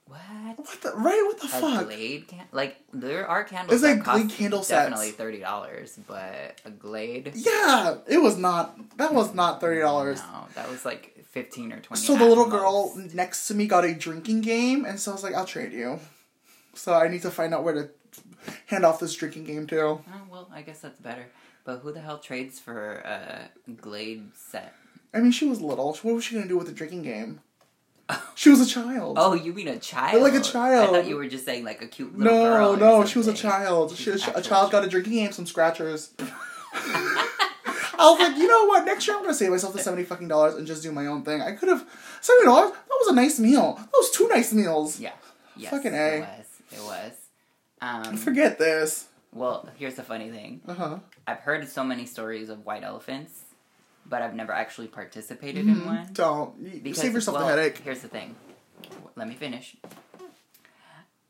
[0.08, 0.20] What?
[0.58, 1.22] What the right?
[1.26, 1.86] What the A fuck?
[1.86, 4.84] Glade can like there are candles It's that like Glade candle sets.
[4.90, 7.32] definitely thirty dollars, but a Glade.
[7.36, 8.98] Yeah, it was not.
[8.98, 10.22] That was not thirty dollars.
[10.32, 12.02] No, that was like fifteen or twenty.
[12.04, 15.24] So the little girl next to me got a drinking game, and so I was
[15.24, 16.00] like, "I'll trade you."
[16.76, 17.90] So I need to find out where to
[18.68, 19.80] hand off this drinking game to.
[19.82, 21.26] Oh well, I guess that's better.
[21.64, 23.50] But who the hell trades for a
[23.82, 24.74] Glade set?
[25.14, 25.94] I mean, she was little.
[26.02, 27.42] What was she gonna do with a drinking game?
[28.36, 29.18] She was a child.
[29.20, 30.22] Oh, you mean a child?
[30.22, 30.90] Like a child.
[30.90, 32.78] I thought you were just saying like a cute little girl.
[32.78, 33.96] no, no, she was a child.
[33.96, 36.12] She, a child got a drinking game, some scratchers.
[37.98, 38.86] I was like, you know what?
[38.86, 41.24] Next year I'm gonna save myself the seventy fucking dollars and just do my own
[41.24, 41.42] thing.
[41.42, 41.88] I could have
[42.22, 42.72] seventy dollars.
[42.72, 43.76] That was a nice meal.
[43.76, 45.00] That was two nice meals.
[45.00, 45.14] Yeah.
[45.58, 45.98] Yes, Fucking A.
[45.98, 46.48] It was.
[46.72, 47.12] It was.
[47.86, 49.08] Um, Forget this.
[49.32, 50.62] well, here's the funny thing.
[50.68, 51.00] Uh huh.
[51.28, 53.44] I've heard so many stories of white elephants,
[54.06, 56.10] but I've never actually participated in one.
[56.14, 57.78] Don't Because, save yourself well, the headache.
[57.80, 58.36] Here's the thing.
[59.16, 59.76] Let me finish.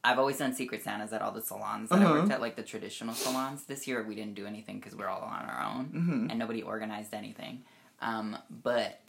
[0.03, 2.13] I've always done Secret Santas at all the salons that I Uh-huh.
[2.13, 3.65] worked at, like the traditional salons.
[3.65, 6.29] This year we didn't do anything because we're all on our own Mm-hmm.
[6.29, 7.63] and nobody organized anything.
[8.01, 9.01] Um, but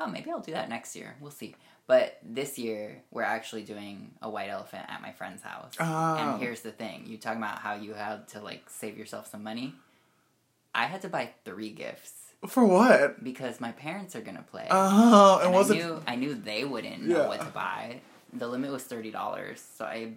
[0.00, 1.14] oh, maybe I'll do that next year.
[1.20, 1.54] We'll see.
[1.88, 5.72] But this year we're actually doing a white elephant at my friend's house.
[5.80, 6.16] Oh.
[6.16, 9.42] And here's the thing: you talking about how you had to like save yourself some
[9.42, 9.74] money.
[10.74, 12.12] I had to buy three gifts
[12.46, 13.24] For what?
[13.24, 14.66] because my parents are gonna play.
[14.70, 15.78] Oh, and And was I it?
[15.78, 18.00] knew I knew they wouldn't know what to buy.
[18.34, 20.12] The limit was thirty dollars, so I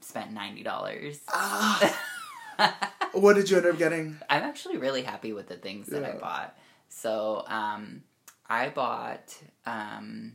[0.00, 1.20] spent ninety dollars.
[1.28, 2.00] Ah.
[3.12, 4.16] what did you end up getting?
[4.30, 6.56] I'm actually really happy with the things that I bought.
[6.88, 8.04] So um,
[8.48, 9.36] I bought.
[9.66, 10.34] Um,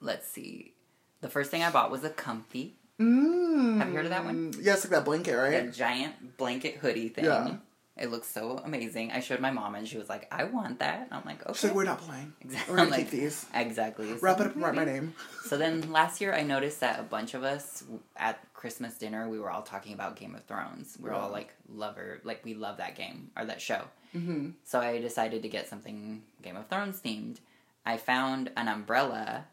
[0.00, 0.74] let's see.
[1.20, 3.78] The first thing I bought was a comfy, Mm.
[3.78, 4.52] Have you heard of that one?
[4.60, 5.72] Yeah, it's like that blanket, right?
[5.72, 7.24] giant blanket hoodie thing.
[7.24, 7.56] Yeah.
[7.96, 9.10] It looks so amazing.
[9.10, 11.76] I showed my mom and she was like, "I want that." I'm like, "Okay." Like,
[11.76, 12.32] we're not playing.
[12.40, 12.72] Exactly.
[12.72, 13.46] We're gonna keep these.
[13.54, 14.12] Exactly.
[14.14, 15.14] Wrap So it up and write my name.
[15.44, 17.84] So then last year I noticed that a bunch of us
[18.16, 20.96] at Christmas dinner we were all talking about Game of Thrones.
[21.00, 23.82] We're all like lover like we love that game or that show.
[24.14, 24.50] Mm-hmm.
[24.64, 27.38] So I decided to get something Game of Thrones themed.
[27.84, 29.46] I found an umbrella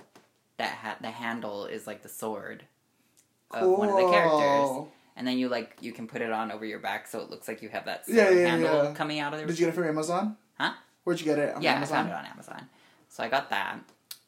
[0.57, 2.63] that had the handle is like the sword
[3.51, 4.87] of one of the characters.
[5.15, 7.47] And then you like you can put it on over your back so it looks
[7.47, 8.93] like you have that sword Yeah, yeah, handle yeah.
[8.93, 9.47] coming out of there.
[9.47, 10.37] Did you get it from Amazon?
[10.59, 10.73] Huh?
[11.03, 11.55] Where'd you get it?
[11.55, 11.97] On Yeah, Amazon?
[11.97, 12.69] I found it on Amazon.
[13.09, 13.79] So I got that.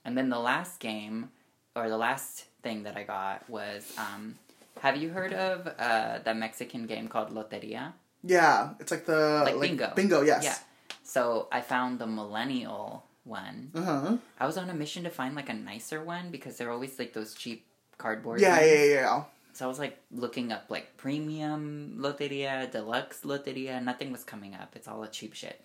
[0.05, 1.29] And then the last game,
[1.75, 4.35] or the last thing that I got was, um,
[4.81, 7.93] have you heard of uh, the Mexican game called Loteria?
[8.23, 9.93] Yeah, it's like the Like bingo.
[9.95, 10.43] Bingo, yes.
[10.43, 10.55] Yeah.
[11.03, 13.71] So I found the millennial one.
[13.75, 14.17] Uh huh.
[14.39, 17.13] I was on a mission to find like a nicer one because they're always like
[17.13, 17.65] those cheap
[17.97, 18.41] cardboard.
[18.41, 18.65] Yeah, ones.
[18.67, 19.23] yeah, yeah, yeah.
[19.53, 23.83] So I was like looking up like premium Loteria, deluxe Loteria.
[23.83, 24.75] Nothing was coming up.
[24.75, 25.59] It's all a cheap shit.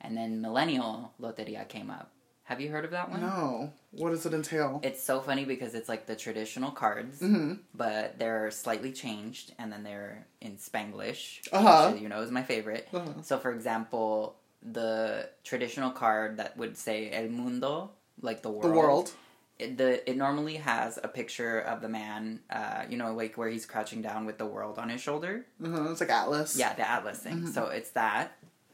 [0.00, 2.10] And then millennial Loteria came up.
[2.44, 3.20] Have you heard of that one?
[3.20, 3.72] No.
[3.92, 4.80] What does it entail?
[4.82, 7.54] It's so funny because it's like the traditional cards, Mm-hmm.
[7.74, 11.90] but they're slightly changed, and then they're in Spanglish, Uh-huh.
[11.92, 12.88] which you know is my favorite.
[12.92, 13.22] Uh-huh.
[13.22, 18.64] So, for example, the traditional card that would say El Mundo, like the world.
[18.64, 19.12] The world.
[19.58, 23.48] It, the it normally has a picture of the man, uh, you know, like where
[23.50, 25.44] he's crouching down with the world on his shoulder.
[25.62, 25.90] Uh-huh.
[25.90, 26.56] It's like Atlas.
[26.58, 27.36] Yeah, the atlas thing.
[27.40, 27.52] Mm-hmm.
[27.52, 28.32] So it's that,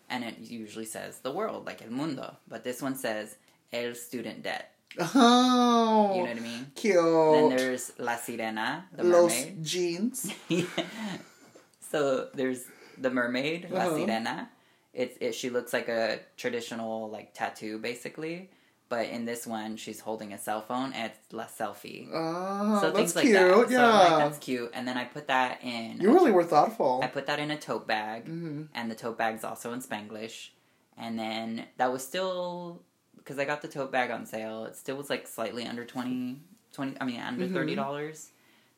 [0.08, 3.36] and it usually says the world, like El Mundo, but this one says
[3.72, 4.70] El Student Debt.
[5.00, 6.12] Oh.
[6.14, 6.70] You know what I mean?
[6.76, 6.94] Cute.
[7.34, 9.64] Then there's La Sirena, the Los mermaid.
[9.64, 10.32] jeans.
[11.90, 12.64] so there's
[12.98, 13.90] the mermaid, La Uh-huh.
[13.96, 14.48] Sirena.
[14.96, 18.50] It's it, she looks like a traditional like tattoo basically,
[18.88, 22.08] but in this one she's holding a cell phone and it's La Selfie.
[22.12, 23.36] Oh, so that's things like cute.
[23.36, 23.70] that.
[23.70, 23.76] Yeah.
[23.78, 24.70] So I'm like, that's cute.
[24.74, 26.00] And then I put that in.
[26.00, 27.00] you really were thoughtful.
[27.02, 30.50] I put that in a tote bag, hmm and the tote bag's also in Spanglish.
[30.96, 32.82] And then that was still
[33.18, 34.64] because I got the tote bag on sale.
[34.64, 36.40] It still was like slightly under 20,
[36.72, 37.52] 20 I mean under Mhm.
[37.52, 38.30] thirty dollars.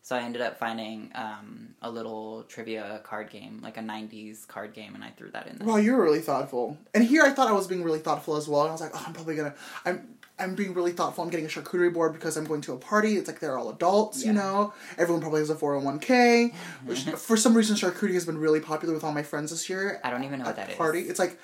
[0.09, 4.73] So I ended up finding um, a little trivia card game, like a '90s card
[4.73, 5.69] game, and I threw that in there.
[5.69, 6.79] Wow, you were really thoughtful.
[6.95, 8.63] And here I thought I was being really thoughtful as well.
[8.63, 9.55] And I was like, oh, I'm probably gonna.
[9.85, 10.17] I'm.
[10.39, 11.23] I'm being really thoughtful.
[11.23, 13.19] I'm getting a charcuterie board because I'm going to a party.
[13.19, 14.73] It's like they're all adults, you know.
[14.97, 16.55] Everyone probably has a 401k.
[16.87, 20.01] Which, for some reason, charcuterie has been really popular with all my friends this year.
[20.03, 20.77] I don't even know what at that is.
[20.77, 21.01] party.
[21.01, 21.39] It's like,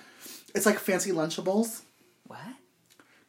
[0.55, 1.83] it's like fancy Lunchables,
[2.29, 2.39] What?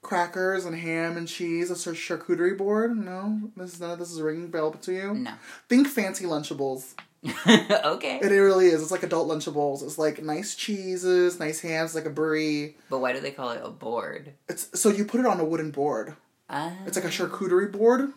[0.06, 1.72] Crackers and ham and cheese.
[1.72, 2.96] It's a charcuterie board.
[2.96, 5.14] No, this is none of this is ringing a bell to you.
[5.16, 5.32] No.
[5.68, 6.94] Think fancy Lunchables.
[7.26, 8.20] okay.
[8.22, 8.82] It really is.
[8.84, 9.82] It's like adult Lunchables.
[9.84, 12.76] It's like nice cheeses, nice hams, like a brie.
[12.90, 14.34] But why do they call it a board?
[14.48, 16.16] It's so you put it on a wooden board.
[16.50, 18.14] Uh, It's like a charcuterie board.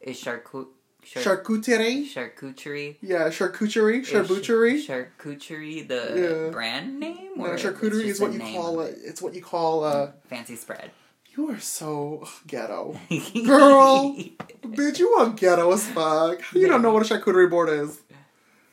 [0.00, 0.68] is charcut
[1.02, 2.06] char- Charcuterie.
[2.06, 4.78] charcuterie Yeah, charcuterie, charcuterie.
[4.86, 6.50] charcuterie the Yeah.
[6.52, 8.96] brand name or it's charcuterie is what you name call it.
[9.02, 10.12] It's what you call uh.
[10.28, 10.92] Fancy spread.
[11.36, 12.98] You are so ghetto,
[13.46, 14.16] girl.
[14.62, 16.40] Bitch, you are ghetto as fuck.
[16.52, 18.00] You don't know what a charcuterie board is.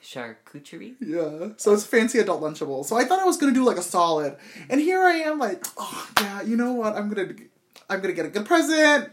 [0.03, 0.95] Charcuterie.
[0.99, 1.49] Yeah.
[1.57, 2.85] So it's fancy adult lunchable.
[2.85, 4.37] So I thought I was gonna do like a solid,
[4.69, 6.95] and here I am like, oh yeah, you know what?
[6.95, 7.33] I'm gonna,
[7.89, 9.11] I'm gonna get a good present.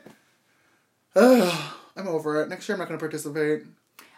[1.17, 2.49] Ugh, I'm over it.
[2.49, 3.65] Next year I'm not gonna participate.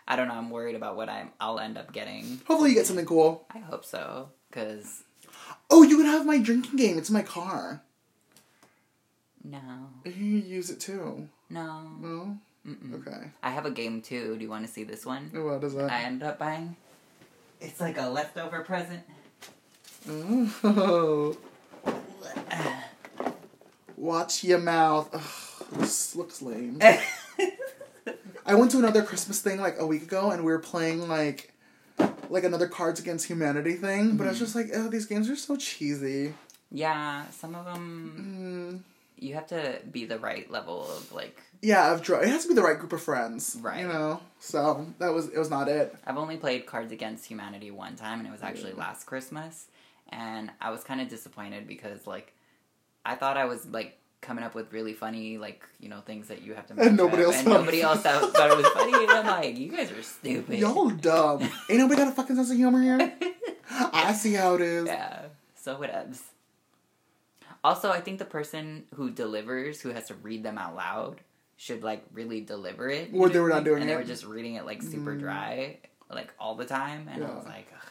[0.06, 0.34] I don't know.
[0.34, 1.30] I'm worried about what I'm.
[1.40, 2.40] I'll end up getting.
[2.46, 3.46] Hopefully you get something cool.
[3.52, 5.02] I hope so, cause
[5.70, 6.96] Oh, you can have my drinking game.
[6.98, 7.82] It's in my car.
[9.50, 11.28] No, You use it too.
[11.50, 11.82] no.
[12.00, 12.38] No.
[12.66, 12.94] Mm-mm.
[13.06, 13.30] Okay.
[13.44, 14.36] I have a game too.
[14.36, 15.30] Do you want to see this one?
[15.32, 15.88] What is that?
[15.90, 16.74] I ended up buying.
[17.60, 19.02] It's like a leftover present.
[20.08, 21.36] Oh.
[23.96, 25.08] Watch your mouth.
[25.14, 26.78] Ugh, this looks lame.
[28.46, 31.52] I went to another Christmas thing like a week ago, and we were playing like,
[32.28, 34.16] like another Cards Against Humanity thing.
[34.16, 36.34] But I was just like, oh, these games are so cheesy.
[36.70, 38.95] yeah, some of them Mm.
[39.18, 41.40] You have to be the right level of like.
[41.62, 43.80] Yeah, I've dr- it has to be the right group of friends, Right.
[43.80, 45.94] You know, so that was it was not it.
[46.06, 49.66] I've only played Cards Against Humanity one time, and it was actually last Christmas,
[50.10, 52.34] and I was kind of disappointed because like,
[53.04, 56.42] I thought I was like coming up with really funny like you know things that
[56.42, 58.56] you have to match And nobody up, else and thought- nobody else thought, thought it
[58.56, 60.58] was funny, and I'm like, you guys are stupid.
[60.58, 61.42] Y'all dumb.
[61.70, 63.14] Ain't nobody got a fucking sense of humor here.
[63.70, 64.86] I see how it is.
[64.86, 65.22] Yeah,
[65.54, 66.20] so whatevs.
[67.66, 71.20] Also, I think the person who delivers, who has to read them out loud,
[71.56, 73.10] should like really deliver it.
[73.12, 73.92] Or they were not doing and it.
[73.92, 75.20] they were just reading it like super Mm.
[75.20, 75.78] dry,
[76.10, 77.88] like all the time, and I was like, Ugh,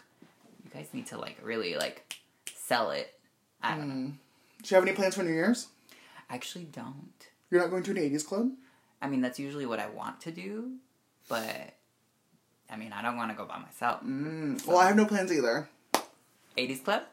[0.64, 2.16] you guys need to like really like
[2.56, 3.12] sell it.
[3.62, 3.96] I don't know.
[3.96, 4.14] Mm.
[4.64, 5.68] Do you have any plans for New Year's?
[6.30, 7.12] I actually don't.
[7.52, 8.52] You're not going to an '80s club?
[9.02, 10.72] I mean, that's usually what I want to do,
[11.28, 11.74] but
[12.72, 14.02] I mean, I don't want to go by myself.
[14.04, 14.66] Mm.
[14.66, 15.68] Well, I have no plans either.
[16.58, 17.04] 80s club?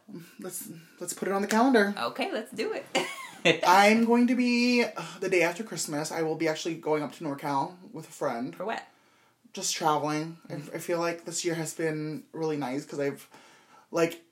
[0.40, 0.68] Let's
[1.00, 1.94] let's put it on the calendar.
[1.98, 2.86] Okay, let's do it.
[3.66, 6.12] I'm going to be uh, the day after Christmas.
[6.12, 8.82] I will be actually going up to NorCal with a friend, For what?
[9.52, 10.38] just traveling.
[10.48, 13.28] I, I feel like this year has been really nice because I've,
[13.90, 14.22] like,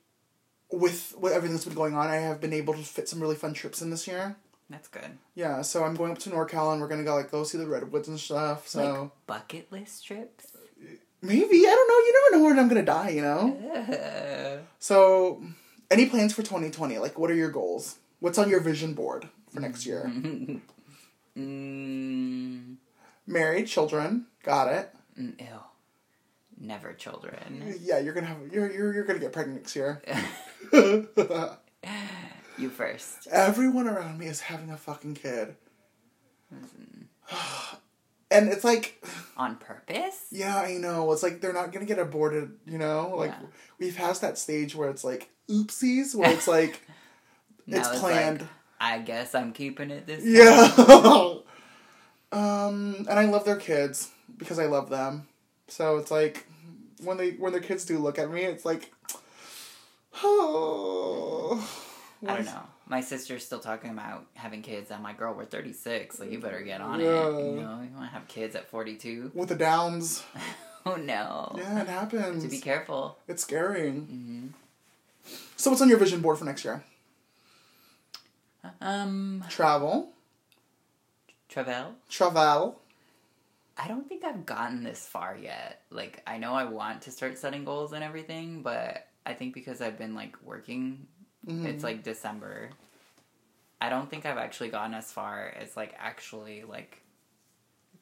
[0.71, 3.35] with with everything that's been going on, I have been able to fit some really
[3.35, 4.37] fun trips in this year.
[4.69, 5.17] That's good.
[5.35, 7.67] Yeah, so I'm going up to NorCal and we're gonna go like go see the
[7.67, 8.69] redwoods and stuff.
[8.69, 10.50] So Like bucket list trips?
[11.21, 11.97] Maybe I don't know.
[11.97, 13.09] You never know when I'm gonna die.
[13.09, 13.57] You know.
[13.75, 15.43] Uh, So,
[15.91, 16.97] any plans for 2020?
[16.97, 17.97] Like, what are your goals?
[18.19, 20.11] What's on your vision board for next year?
[21.37, 22.75] mm,
[23.27, 24.89] Married, children, got it.
[25.19, 25.45] mm, ew.
[26.59, 27.75] Never children.
[27.81, 30.01] Yeah, you're gonna have you're you're you're gonna get pregnant next year.
[32.57, 33.27] You first.
[33.31, 35.55] Everyone around me is having a fucking kid,
[38.31, 39.03] and it's like,
[39.37, 40.25] On purpose?
[40.31, 41.11] yeah, I know.
[41.11, 42.51] It's like they're not gonna get aborted.
[42.65, 43.47] You know, like Yeah.
[43.79, 46.81] we've passed that stage where it's like oopsies, where it's like
[47.67, 48.41] it's planned.
[48.41, 50.31] Like, I guess I'm keeping it this way.
[50.31, 51.35] Yeah.
[52.31, 55.27] um, and I love their kids because I love them.
[55.67, 56.47] So it's like
[57.03, 58.91] when they when their kids do look at me, it's like,
[60.23, 61.69] oh.
[62.27, 62.63] I don't know.
[62.91, 64.91] My sister's still talking about having kids.
[64.91, 67.05] I'm like, girl, we're 36, so you better get on it.
[67.05, 69.31] You know, you want to have kids at 42?
[69.33, 70.23] With the downs,
[70.85, 71.55] Oh no.
[71.57, 72.43] yeah, it happens.
[72.43, 73.17] To be careful.
[73.29, 73.91] It's scary.
[73.91, 74.47] hmm
[75.55, 76.83] So what's on your vision board for next year?
[78.81, 80.11] Um, Travel,
[81.47, 81.95] Travel?
[82.09, 82.81] travel.
[83.77, 85.81] I don't think I've gotten this far yet.
[85.91, 89.79] Like, I know I want to start setting goals and everything, but I think because
[89.79, 91.07] I've been like working,
[91.47, 91.65] Mhm.
[91.65, 92.69] it's like December.
[93.79, 97.01] I don't think I've actually gotten as far as like actually like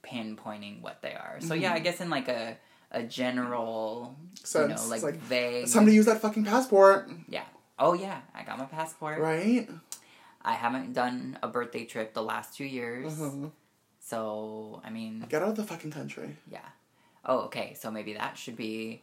[0.03, 1.37] pinpointing what they are.
[1.39, 2.57] So yeah, I guess in like a
[2.91, 4.15] a general,
[4.55, 5.67] you know, like, Like, vague.
[5.67, 7.43] To use that fucking passport, yeah.
[7.77, 9.19] Oh yeah, I got my passport.
[9.19, 9.69] right?
[10.41, 13.21] I haven't done a birthday trip the last two years.
[13.21, 13.47] Uh-huh.
[14.01, 16.35] So I mean, Get out of the fucking country.
[16.51, 16.59] Yeah.
[17.25, 17.73] Oh, okay.
[17.79, 19.01] So maybe that should be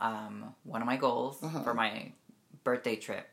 [0.00, 1.62] um, one of my goals Uh-huh.
[1.62, 2.12] for my
[2.64, 3.26] birthday trip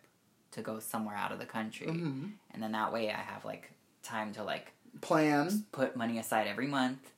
[0.51, 1.87] to go somewhere out of the country.
[1.87, 2.31] Mhm.
[2.51, 3.71] And then that way I have like
[4.03, 5.65] time to like Plan.
[5.71, 7.11] put money aside every month.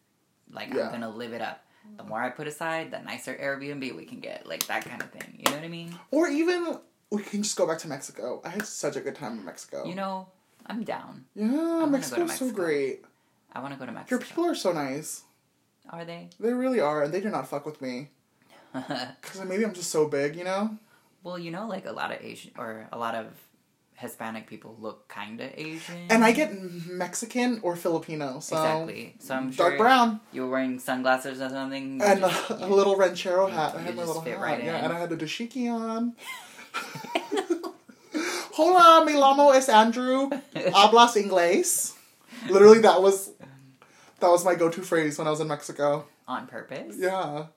[0.51, 0.85] Like Yeah.
[0.85, 1.65] I'm gonna live it up.
[1.97, 4.45] The more I put aside, the nicer Airbnb we can get.
[4.47, 5.35] Like that kind of thing.
[5.39, 5.97] You know what I mean?
[6.11, 8.41] Or even we can just go back to Mexico.
[8.45, 9.85] I had such a good time in Mexico.
[9.85, 10.27] You know,
[10.65, 11.25] I'm down.
[11.35, 11.47] yeah,
[11.81, 13.03] to Mexico's so great.
[13.51, 14.15] I want to go to Mexico.
[14.15, 15.23] Your people are so nice.
[15.89, 16.29] Are they?
[16.39, 18.09] They really are, and they do not fuck with me.
[18.73, 20.77] Because maybe I'm just so big, you know?
[21.23, 23.27] Well, you know, like a lot of Asian or a lot of
[23.95, 26.07] Hispanic people look kind of Asian.
[26.09, 26.51] And I get
[26.87, 28.57] Mexican or Filipino, so.
[28.57, 29.15] exactly.
[29.19, 30.19] So I'm sure Dark brown.
[30.33, 31.99] you were wearing sunglasses or something.
[31.99, 33.75] you And just- a, a little ranchero you- hat.
[33.75, 34.39] I had my little hat.
[34.39, 34.85] right yeah, in.
[34.85, 36.15] and I had a dashiki on.
[38.55, 40.29] Hola, mi lomo es Andrew.
[40.55, 41.93] Hablas inglés.
[42.49, 43.31] Literally, that was
[44.19, 46.05] that was my go-to phrase when I was in Mexico.
[46.27, 46.95] on purpose.
[46.97, 47.47] Yeah,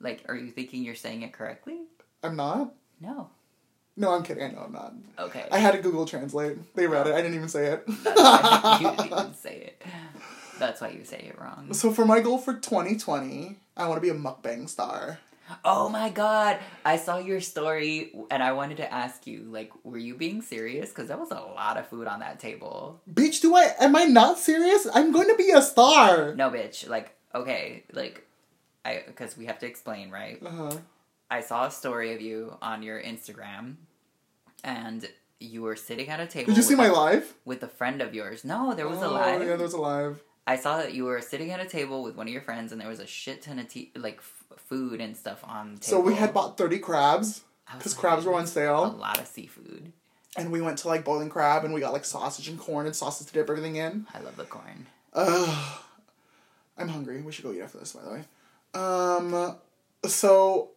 [0.00, 1.78] Like, are you thinking you're saying it correctly?
[2.22, 2.74] I'm not.
[3.00, 3.30] No.
[3.96, 4.44] No, I'm kidding.
[4.44, 4.94] I know I'm not.
[5.18, 5.44] Okay.
[5.50, 6.74] I had to Google Translate.
[6.74, 7.14] They read it.
[7.14, 7.84] I didn't even say it.
[8.04, 9.82] That's why you didn't say it.
[10.58, 11.72] That's why you say it wrong.
[11.72, 15.18] so for my goal for 2020, I want to be a mukbang star.
[15.64, 16.58] Oh my god!
[16.84, 20.90] I saw your story and I wanted to ask you, like, were you being serious?
[20.90, 23.00] Because there was a lot of food on that table.
[23.10, 23.72] Bitch, do I?
[23.80, 24.86] Am I not serious?
[24.92, 26.34] I'm going to be a star.
[26.34, 26.86] No, bitch.
[26.86, 28.26] Like, okay, like,
[28.84, 30.38] I because we have to explain, right?
[30.44, 30.76] Uh-huh.
[31.30, 33.76] I saw a story of you on your Instagram,
[34.64, 35.08] and
[35.40, 36.46] you were sitting at a table.
[36.48, 37.34] Did you see my a, live?
[37.44, 38.44] with a friend of yours?
[38.44, 39.40] No, there was a Oh, live.
[39.40, 40.22] Yeah, there was a live.
[40.46, 42.80] I saw that you were sitting at a table with one of your friends, and
[42.80, 45.98] there was a shit ton of tea, like f- food and stuff on the table.
[45.98, 47.42] So we had bought 30 crabs
[47.76, 48.86] because like, crabs were on sale.
[48.86, 49.92] a lot of seafood.
[50.36, 52.94] And we went to like Boiling Crab and we got like sausage and corn and
[52.94, 54.06] sausage to dip everything in.
[54.14, 54.86] I love the corn.
[55.14, 55.80] Ugh.
[56.76, 57.20] I'm hungry.
[57.22, 58.24] We should go eat after this, by the way.
[58.74, 59.56] Um,
[60.06, 60.70] so,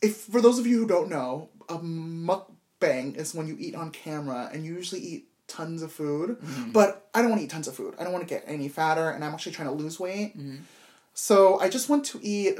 [0.00, 3.90] if for those of you who don't know, a mukbang is when you eat on
[3.90, 6.38] camera and you usually eat tons of food.
[6.40, 6.72] Mm-hmm.
[6.72, 7.94] But I don't want to eat tons of food.
[7.98, 10.38] I don't want to get any fatter, and I'm actually trying to lose weight.
[10.38, 10.58] Mm-hmm.
[11.14, 12.58] So I just want to eat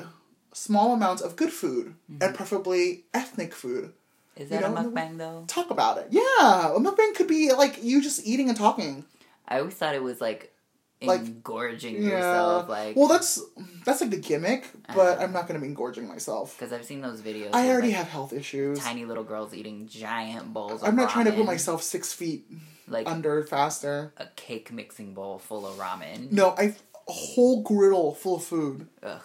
[0.53, 2.23] small amounts of good food mm-hmm.
[2.23, 3.93] and preferably ethnic food.
[4.37, 5.45] Is You that a mukbang though?
[5.47, 6.09] Talk about it.
[6.11, 9.05] Yeah, a mukbang could be like you just eating and talking.
[9.47, 10.53] I always thought it was like
[11.01, 12.09] Like, engorging Yeah.
[12.11, 13.41] yourself, like well, that's
[13.85, 15.23] that's like the gimmick, but Uh.
[15.23, 16.57] I'm not gonna be engorging myself.
[16.59, 17.51] because I've seen those videos.
[17.53, 18.81] I already like, have health issues.
[18.81, 20.83] tiny little girls eating giant bowls.
[20.83, 22.47] I'm not trying to put myself six feet
[22.89, 24.13] like under faster.
[24.17, 26.33] a cake mixing bowl full of ramen.
[26.33, 26.75] No, I
[27.07, 28.89] a whole griddle full of food.
[29.03, 29.21] Ugh.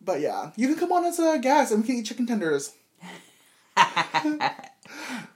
[0.00, 2.72] But yeah, you can come on as a guest and we can eat chicken tenders.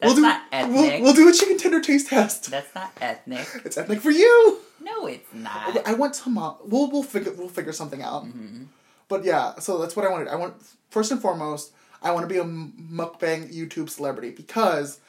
[0.01, 2.51] That's we'll do not we'll, we'll do a chicken tender taste test.
[2.51, 3.47] That's not ethnic.
[3.65, 4.59] It's ethnic for you.
[4.81, 5.87] No, it's not.
[5.87, 6.39] I want some.
[6.39, 8.25] Uh, we'll we'll figure we'll figure something out.
[8.25, 8.65] Mm-hmm.
[9.09, 10.29] But yeah, so that's what I wanted.
[10.29, 10.55] I want
[10.91, 15.01] first and foremost, I want to be a mukbang YouTube celebrity because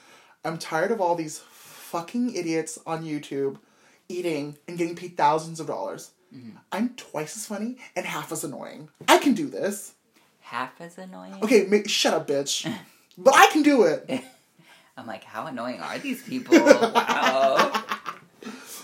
[0.44, 3.58] I'm tired of all these fucking idiots on YouTube
[4.08, 6.12] eating and getting paid thousands of dollars.
[6.34, 6.58] Mm-hmm.
[6.72, 8.90] I'm twice as funny and half as annoying.
[9.08, 9.94] I can do this.
[10.42, 11.36] Half as annoying.
[11.44, 12.72] Okay, ma- shut up, bitch.
[13.18, 14.24] but I can do it.
[15.00, 16.56] I'm like, how annoying are these people?
[16.60, 17.84] wow.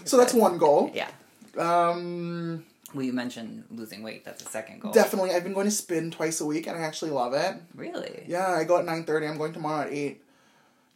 [0.06, 0.91] So that's one goal.
[0.93, 1.10] Yeah.
[1.58, 4.23] Um, Well, you mentioned losing weight.
[4.23, 4.91] That's the second goal.
[4.91, 7.56] definitely, I've been going to spin twice a week and I actually love it.
[7.73, 8.23] Really?
[8.28, 9.25] Yeah, I go at nine thirty.
[9.25, 10.21] I'm going tomorrow at eight.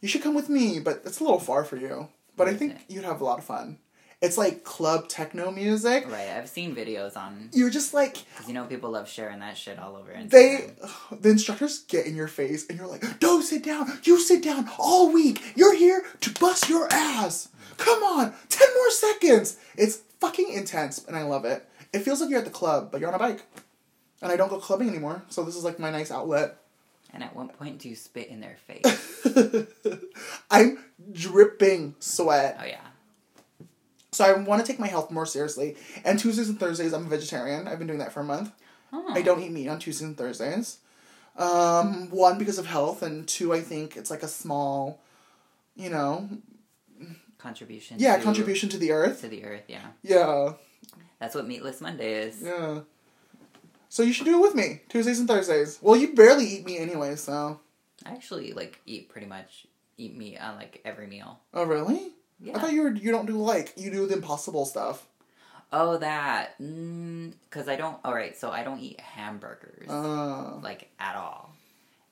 [0.00, 2.08] You should come with me, but it's a little far for you.
[2.36, 2.80] But I think it?
[2.88, 3.78] you'd have a lot of fun.
[4.22, 6.04] It's like club techno music.
[6.10, 6.28] Right.
[6.28, 9.78] I've seen videos on You're just like because you know people love sharing that shit
[9.78, 10.30] all over Instagram.
[10.30, 10.70] they.
[11.20, 13.98] The instructors get in your face, and you're like, "Don't sit down.
[14.04, 15.42] You sit down all week.
[15.56, 17.48] You're here to bust your ass.
[17.78, 21.66] Come on, ten more seconds." It's fucking intense, and I love it.
[21.92, 23.42] It feels like you're at the club, but you're on a bike.
[24.22, 26.56] And I don't go clubbing anymore, so this is like my nice outlet.
[27.12, 29.66] And at what point do you spit in their face?
[30.50, 30.78] I'm
[31.10, 32.58] dripping sweat.
[32.60, 32.80] oh yeah.
[34.12, 35.76] So I want to take my health more seriously.
[36.04, 37.68] And Tuesdays and Thursdays, I'm a vegetarian.
[37.68, 38.52] I've been doing that for a month.
[38.92, 39.06] Oh.
[39.10, 40.78] I don't eat meat on Tuesdays and Thursdays.
[41.36, 45.00] Um, one because of health, and two, I think it's like a small,
[45.76, 46.28] you know,
[47.38, 47.96] contribution.
[48.00, 49.20] yeah, to, contribution to the earth.
[49.22, 49.62] to the earth.
[49.68, 50.54] Yeah, Yeah,
[51.20, 52.42] that's what Meatless Monday is.
[52.42, 52.80] yeah.
[53.88, 55.78] So you should do it with me Tuesdays and Thursdays.
[55.82, 57.58] Well, you barely eat meat anyway, so.
[58.06, 59.66] I actually like eat pretty much
[59.98, 61.40] eat meat on like every meal.
[61.54, 62.12] Oh really?
[62.42, 62.56] Yeah.
[62.56, 65.06] I thought you were you don't do like you do the impossible stuff.
[65.72, 66.56] Oh, that.
[66.58, 67.96] Because I don't.
[68.04, 71.54] All right, so I don't eat hamburgers Uh, like at all,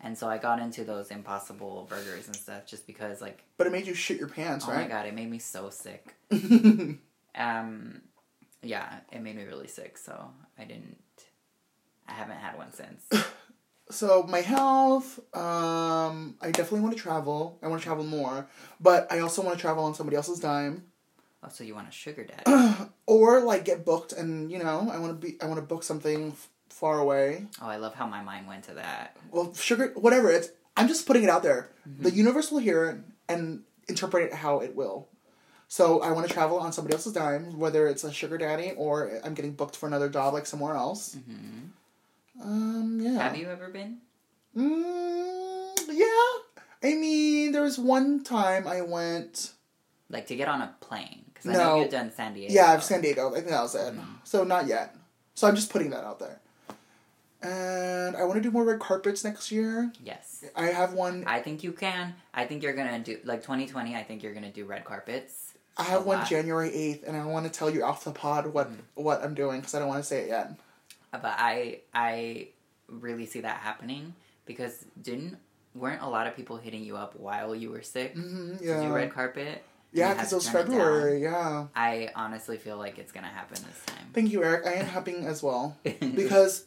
[0.01, 3.71] and so I got into those Impossible burgers and stuff just because like but it
[3.71, 4.77] made you shit your pants, right?
[4.77, 6.15] oh my god, it made me so sick.
[7.35, 8.03] Um,
[8.63, 9.97] yeah, it made me really sick.
[9.97, 10.99] So I didn't.
[12.09, 13.05] I haven't had one since.
[13.91, 18.47] so my health um i definitely want to travel i want to travel more
[18.81, 20.83] but i also want to travel on somebody else's dime
[21.41, 22.75] Oh, so you want a sugar daddy?
[23.07, 25.85] or like get booked and you know I want to be I want to book
[25.85, 27.47] something f- far away.
[27.63, 29.17] oh, I love how my mind went to that.
[29.31, 30.33] Well, sugar, whatever.
[30.33, 31.71] It's I'm just putting it out there.
[31.89, 32.03] Mm-hmm.
[32.03, 32.97] The universe will hear it
[33.29, 35.07] and interpret it how it will.
[35.69, 39.21] So I want to travel on somebody else's dime, whether it's a sugar daddy or
[39.23, 41.17] I'm getting booked for another job like somewhere else.
[42.43, 43.19] Um, yeah.
[43.23, 43.99] Have you ever been?
[44.57, 46.89] Mm, yeah.
[46.91, 49.53] I mean, there was one time I went.
[50.11, 51.25] Like to get on a plane?
[51.35, 51.59] Because I No.
[51.77, 52.53] know you've done San Diego.
[52.53, 53.31] Yeah, I've San Diego.
[53.33, 53.95] I think that was it.
[53.95, 54.01] Mm-hmm.
[54.25, 54.95] So not yet.
[55.35, 56.41] So I'm just putting that out there.
[57.41, 59.93] And I want to do more red carpets next year.
[60.03, 60.45] Yes.
[60.57, 61.25] I have one.
[61.27, 62.15] I think you can.
[62.35, 63.95] I think you're gonna do like 2020.
[63.95, 65.55] I think you're gonna do red carpets.
[65.77, 66.29] I have one lot.
[66.29, 68.79] January eighth, and I want to tell you off the pod what Mm.
[68.95, 70.51] what I'm doing because I don't want to say it yet.
[71.11, 72.49] But I I
[72.89, 74.15] really see that happening
[74.47, 75.37] because didn't
[75.75, 78.81] weren't a lot of people hitting you up while you were sick hmm to yeah,
[78.83, 79.63] do red carpet?
[79.93, 80.65] yeah, because it was turn it.
[80.65, 81.23] February.
[81.23, 81.67] Yeah.
[81.75, 84.07] I honestly feel like it's gonna happen this time.
[84.13, 84.67] Thank you, Eric.
[84.67, 86.65] I am happy as well because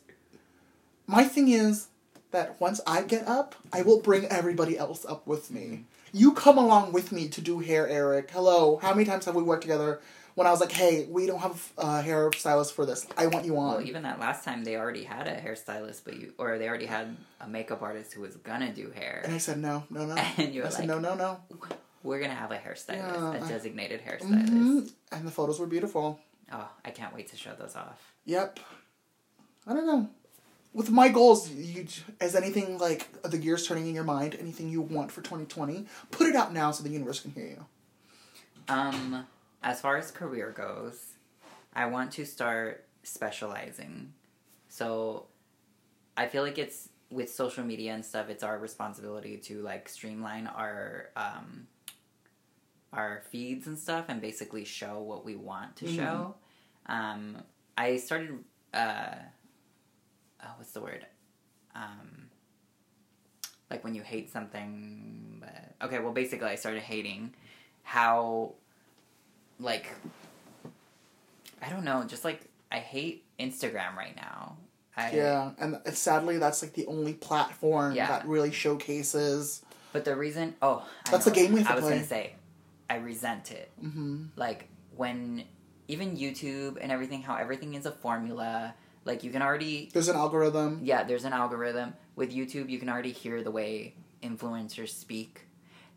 [1.08, 1.88] my thing is
[2.32, 5.86] that once I get up, I will bring everybody else up with me.
[6.14, 8.32] You come along with me to do hair, Eric.
[8.32, 8.78] Hello.
[8.82, 10.02] How many times have we worked together?
[10.36, 13.06] When I was like, "Hey, we don't have a hairstylist for this.
[13.18, 16.16] I want you on." Well, even that last time, they already had a hairstylist, but
[16.18, 19.22] you or they already had a makeup artist who was gonna do hair.
[19.26, 21.40] and I said, "No, no, no." And you I were said, like- "No, no, no."
[22.04, 24.50] We're gonna have a hairstylist, Yeah, a I- designated hairstylist.
[24.50, 24.80] hmm
[25.12, 26.20] And the photos were beautiful.
[26.52, 28.14] Oh, I can't wait to show those off.
[28.26, 28.60] Yep.
[29.68, 30.10] I don't know.
[30.74, 31.86] With my goals, you
[32.22, 34.36] is anything like the gears turning in your mind?
[34.40, 35.86] Anything you want for twenty twenty?
[36.12, 37.66] Put it out now so the universe can hear you.
[38.68, 39.26] Um,
[39.64, 41.14] as far as career goes,
[41.74, 44.14] I want to start specializing.
[44.70, 45.28] So,
[46.18, 48.30] I feel like it's with social media and stuff.
[48.30, 51.68] It's our responsibility to like streamline our um,
[52.94, 55.96] our feeds and stuff, and basically show what we want to Mhm.
[55.96, 56.36] show.
[56.88, 57.44] Um,
[57.78, 58.44] I started.
[58.74, 59.16] Uh,
[60.44, 61.06] oh, what's the word?
[61.76, 62.30] Um,
[63.70, 65.38] like when you hate something.
[65.40, 67.34] But, okay, well, basically, I started hating
[67.84, 68.56] how,
[69.62, 69.88] like,
[71.62, 72.42] I don't know, just like
[72.72, 74.58] I hate Instagram right now.
[74.98, 78.08] I, Yeah, and sadly, that's like the only platform Yeah.
[78.08, 79.62] that really showcases.
[79.94, 81.32] But the reason, oh, I That's know.
[81.34, 81.94] the game we I was play.
[81.96, 82.34] gonna say,
[82.90, 83.72] I resent it.
[83.80, 85.44] hmm Like when
[85.88, 88.74] even YouTube and everything, how everything is a formula.
[89.04, 90.80] Like you can already There's an algorithm.
[90.84, 91.94] Yeah, there's an algorithm.
[92.16, 95.42] With YouTube, you can already hear the way influencers speak.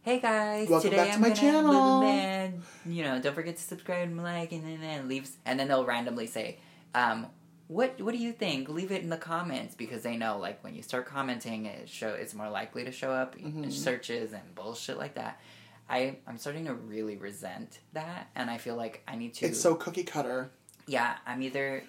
[0.04, 2.92] Hey guys, Welcome today back to I'm my gonna channel." blah.
[2.92, 5.86] You know, don't forget to subscribe and like, and then and leaves, and then they'll
[5.86, 6.58] randomly say,
[6.94, 7.28] um,
[7.68, 8.68] "What what do you think?
[8.68, 12.08] Leave it in the comments because they know like when you start commenting, it show
[12.10, 13.72] it's more likely to show up in Mhm.
[13.72, 15.40] searches and bullshit like that."
[15.88, 19.46] I I'm starting to really resent that, and I feel like I need to.
[19.46, 20.50] It's so cookie cutter.
[20.86, 21.82] Yeah, I'm either.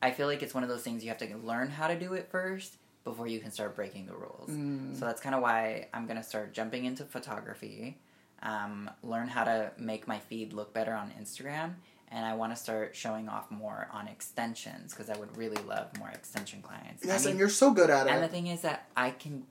[0.00, 2.14] I feel like it's one of those things you have to learn how to do
[2.14, 4.50] it first before you can start breaking the rules.
[4.50, 4.98] Mm.
[4.98, 7.98] So that's kind of why I'm gonna start jumping into photography,
[8.42, 11.74] um, learn how to make my feed look better on Instagram,
[12.08, 15.96] and I want to start showing off more on extensions because I would really love
[15.98, 17.04] more extension clients.
[17.04, 18.10] I Yes, mean, and you're so good at it.
[18.10, 19.44] and the thing is that I can,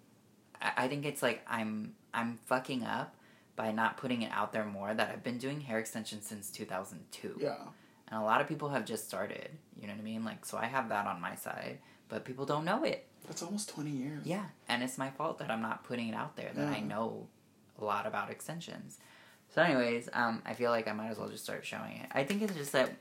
[0.62, 3.16] I I think it's like I'm I'm fucking up
[3.56, 4.93] by not putting it out there more.
[4.93, 7.56] That I've been doing hair extensions since 2002 Yeah.
[8.12, 9.49] And a lot of people have just started
[9.80, 11.78] you know what i mean like so i have that on my side
[12.10, 14.26] but people don't know it That's almost 20 years.
[14.26, 17.28] yeah and it's my fault that i'm not putting it out there that i know
[17.82, 18.97] a lot about extensions
[19.53, 22.24] so anyways um i feel like i might as well just start showing it i
[22.24, 22.91] think it's just that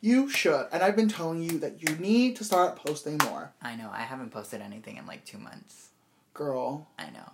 [0.00, 0.66] You should.
[0.70, 3.52] And I've been telling you that you need to start posting more.
[3.62, 5.88] i know i haven't posted anything in like two months
[6.34, 6.88] Girl.
[6.98, 7.30] i know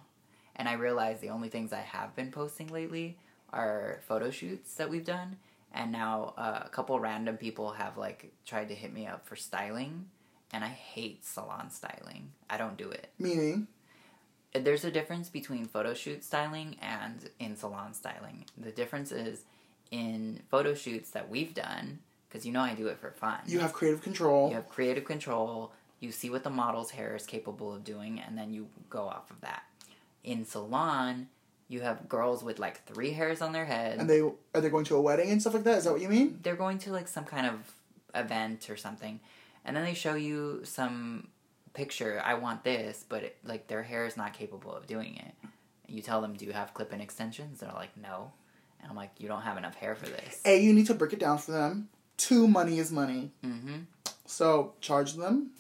[0.56, 3.16] and i realize the only things i have been posting lately
[3.52, 5.36] are photo shoots that we've done
[5.72, 9.36] and now uh, a couple random people have like tried to hit me up for
[9.36, 10.06] styling
[10.52, 12.32] and i hate salon styling.
[12.48, 13.10] I don't do it.
[13.18, 13.68] Meaning.
[14.52, 18.44] there's a difference between photo shoot styling and in salon styling.
[18.58, 19.44] The difference is
[19.90, 21.98] in photo shoots that we've done
[22.28, 23.38] because you know i do it for fun.
[23.46, 24.48] You have creative control.
[24.48, 25.72] you have creative control.
[26.00, 29.30] You see what the model's hair is capable of doing and then you go off
[29.30, 29.62] of that.
[30.24, 31.28] In salon
[31.70, 34.84] you have girls with like three hairs on their head And they are they going
[34.90, 35.78] to a wedding and stuff like that?
[35.78, 36.38] Is that what you mean?
[36.42, 37.54] they're going to like some kind of
[38.14, 39.20] event or something
[39.64, 41.28] and then they show you some
[41.74, 45.32] picture i want this but it, like their hair is not capable of doing it
[45.86, 48.32] you tell them do you have clip-in extensions they're like no
[48.80, 51.12] and i'm like you don't have enough hair for this A, you need to break
[51.12, 51.88] it down for them.
[52.16, 53.30] Two, money is money.
[53.44, 53.78] mm-hmm
[54.26, 55.50] So charge them.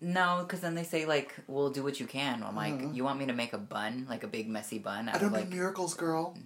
[0.00, 2.94] No because then they say like well do what you can i'm like Mhm.
[2.94, 5.28] you want me to make a bun like a big messy bun I out don't
[5.28, 6.36] of like do miracles, girl.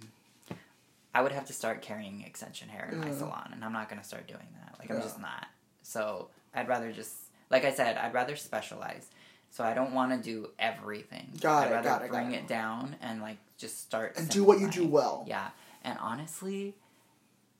[1.13, 4.03] I would have to start carrying extension hair in my salon, and I'm not gonna
[4.03, 4.75] start doing that.
[4.79, 5.47] Like I'm just not.
[5.81, 7.13] So I'd rather just,
[7.49, 9.07] like I said, I'd rather specialize.
[9.49, 11.31] So I don't want to do everything.
[11.39, 12.39] Got I'd it, rather got it, bring it.
[12.39, 15.23] it down and like just start And do what you do well.
[15.25, 15.51] Yeah,
[15.85, 16.75] and honestly,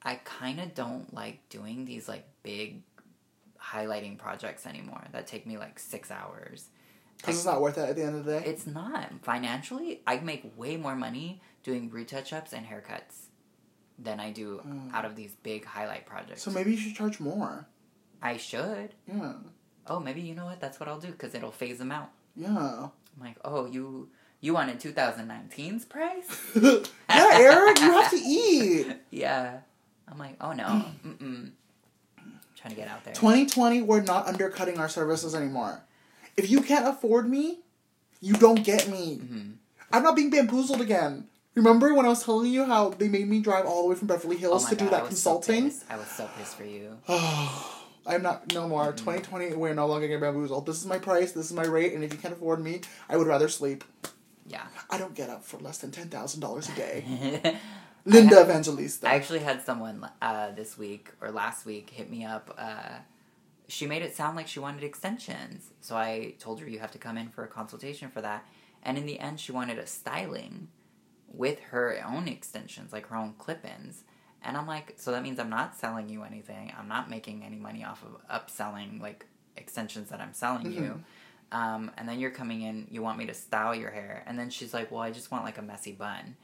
[0.03, 2.81] I kind of don't like doing these like big
[3.71, 6.69] highlighting projects anymore that take me like six hours.
[7.17, 8.45] Because it's not worth it at the end of the day.
[8.45, 10.01] It's not financially.
[10.05, 13.27] I make way more money doing root touch ups and haircuts
[13.97, 14.93] than I do Mm.
[14.93, 16.43] out of these big highlight projects.
[16.43, 17.67] So maybe you should charge more.
[18.21, 18.93] I should.
[19.07, 19.33] Yeah.
[19.87, 20.59] Oh, maybe you know what?
[20.59, 22.09] That's what I'll do because it'll phase them out.
[22.35, 22.49] Yeah.
[22.57, 24.09] I'm like, oh, you
[24.41, 26.27] you wanted 2019's price?
[26.55, 28.87] yeah, Eric, you have to eat.
[29.09, 29.59] yeah.
[30.07, 30.63] I'm like, oh no,
[31.05, 31.51] mm-mm.
[32.65, 33.13] Trying to get out there.
[33.13, 35.81] 2020, we're not undercutting our services anymore.
[36.35, 37.59] If you can't afford me,
[38.21, 39.19] you don't get me.
[39.23, 39.53] Mhm.
[39.91, 41.27] I'm not being bamboozled again.
[41.53, 44.07] Remember when I was telling you how they made me drive all the way from
[44.07, 45.65] Beverly Oh Hills my to do God, I that so consulting?
[45.65, 45.83] pissed.
[45.89, 46.97] I was so pissed for you.
[48.07, 48.91] I'm not no more.
[48.93, 50.65] 2020, we're no longer getting bamboozled.
[50.65, 53.15] This is my price, this is my rate, and if you can't afford me, I
[53.17, 53.83] would rather sleep.
[54.47, 54.63] Yeah.
[54.89, 57.57] I don't get up for less than $10,000 a day.
[58.07, 59.09] I Linda had- Evangelista.
[59.09, 62.53] I actually had someone uh, this week or last week hit me up.
[62.57, 62.99] Uh,
[63.67, 66.99] she made it sound like she wanted extensions, so I told her you have to
[66.99, 68.45] come in for a consultation for that.
[68.83, 70.67] And in the end, she wanted a styling
[71.33, 74.03] with her own extensions, like her own clip-ins.
[74.43, 76.71] And I'm like, so that means I'm not selling you anything.
[76.77, 79.25] I'm not making any money off of upselling like
[79.57, 81.01] extensions that I'm selling you.
[81.51, 84.23] Um, and then you're coming in, you want me to style your hair.
[84.27, 86.35] And then she's like, well, I just want like a messy bun.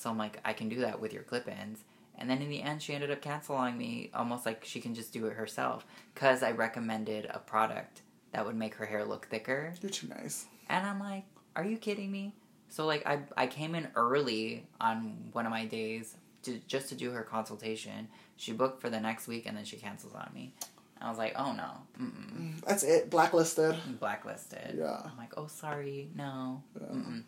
[0.00, 1.84] So I'm like, I can do that with your clip ins.
[2.16, 5.12] And then in the end, she ended up canceling me almost like she can just
[5.12, 8.00] do it herself because I recommended a product
[8.32, 9.74] that would make her hair look thicker.
[9.82, 10.46] You're too nice.
[10.70, 11.24] And I'm like,
[11.54, 12.34] are you kidding me?
[12.70, 16.94] So like I I came in early on one of my days to just to
[16.94, 18.08] do her consultation.
[18.36, 20.54] She booked for the next week and then she cancels on me.
[21.00, 21.70] I was like, oh no,
[22.00, 22.38] mm-mm.
[22.38, 23.10] Mm, that's it.
[23.10, 23.76] Blacklisted.
[23.98, 24.76] blacklisted.
[24.78, 25.00] Yeah.
[25.04, 26.62] I'm like, oh sorry, no.
[26.80, 27.20] Yeah.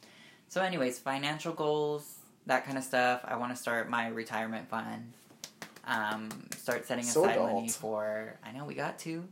[0.53, 3.21] So, anyways, financial goals, that kind of stuff.
[3.25, 5.13] I want to start my retirement fund.
[5.85, 8.39] Um, start setting So aside money for.
[8.45, 9.25] I know we got to.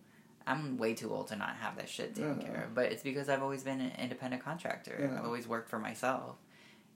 [0.47, 2.47] I'm way too old to not have that shit taken Yeah.
[2.47, 4.97] care of, but it's because I've always been an independent contractor.
[5.01, 5.19] Yeah.
[5.19, 6.37] I've always worked for myself,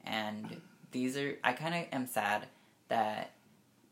[0.05, 0.61] and
[0.91, 1.37] these are.
[1.45, 2.47] I kind of am sad
[2.89, 3.33] that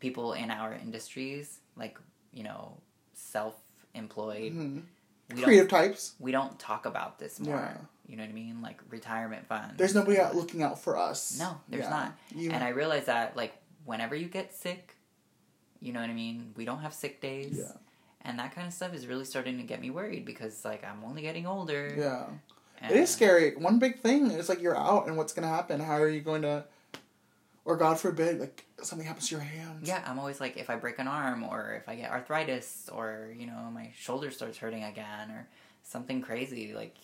[0.00, 1.96] people in our industries, like
[2.32, 2.78] you know,
[3.12, 4.82] self-employed, Mhm.
[5.42, 6.14] Creative types.
[6.18, 7.56] we don't talk about this more.
[7.56, 7.76] Yeah.
[8.12, 8.60] You know what I mean?
[8.60, 9.72] Like retirement funds.
[9.78, 11.38] There's nobody out looking out for us.
[11.38, 11.88] No, there's Yeah.
[11.90, 12.12] not.
[12.36, 13.54] You, And I realize that like
[13.86, 14.96] whenever you get sick,
[15.80, 16.52] you know what I mean?
[16.54, 17.56] We don't have sick days.
[17.58, 17.72] Yeah.
[18.20, 21.02] And that kind of stuff is really starting to get me worried because like I'm
[21.04, 21.94] only getting older.
[21.96, 22.26] yeah.
[22.82, 23.56] and- It is scary.
[23.56, 25.80] One big thing is like you're out and what's going to happen?
[25.80, 26.64] How are you going to,
[27.64, 29.88] or God forbid, like something happens to your hands?
[29.88, 33.28] Yeah, I'm always like if I break an arm or if I get arthritis or
[33.34, 35.48] you know my shoulder starts hurting again or
[35.82, 36.96] something crazy like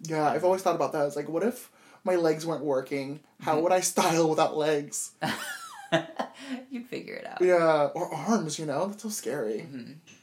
[0.00, 1.06] Yeah, I've always thought about that.
[1.06, 1.70] It's like, what if
[2.04, 3.20] my legs weren't working?
[3.40, 3.62] How Mm-hmm.
[3.64, 5.12] would I style without legs?
[6.70, 7.40] you'd figure it out.
[7.42, 8.86] Yeah, or arms, you know?
[8.86, 9.66] That's so scary.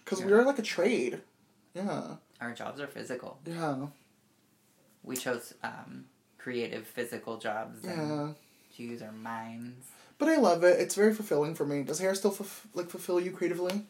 [0.04, 0.26] Because Yeah.
[0.28, 1.22] we're like a trade.
[1.74, 3.40] Yeah, Our jobs are physical.
[3.46, 3.88] yeah,
[5.04, 6.06] We chose um,
[6.38, 8.28] creative physical jobs and yeah.
[8.76, 9.86] to use our minds.
[10.18, 10.80] But I love it.
[10.80, 11.84] It's very fulfilling for me.
[11.84, 12.36] Does hair still
[12.74, 13.86] like fulfill you creatively?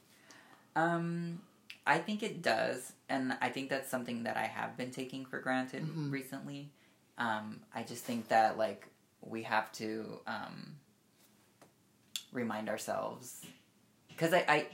[0.75, 1.41] Um,
[1.89, 5.39] I think it does, and I think that's something that I have been taking for
[5.39, 6.11] granted Mhm.
[6.11, 6.69] recently.
[7.17, 8.85] Um, I just think that like
[9.21, 10.75] we have to um,
[12.31, 13.41] remind ourselves
[14.09, 14.67] because I, I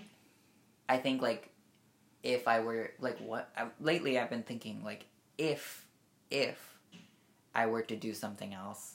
[0.89, 1.49] I think like
[2.22, 5.05] if I were like what I, lately I've been thinking like
[5.38, 5.86] if
[6.30, 6.57] if
[7.53, 8.95] I were to do something else,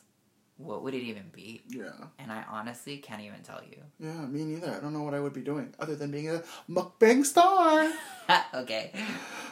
[0.62, 1.62] what would it even be?
[1.68, 3.78] Yeah, And I honestly can't even tell you.
[3.98, 4.26] yeah.
[4.26, 4.70] Me neither.
[4.76, 7.90] I don't know what I would be doing other than being a mukbang star.
[8.54, 8.92] okay,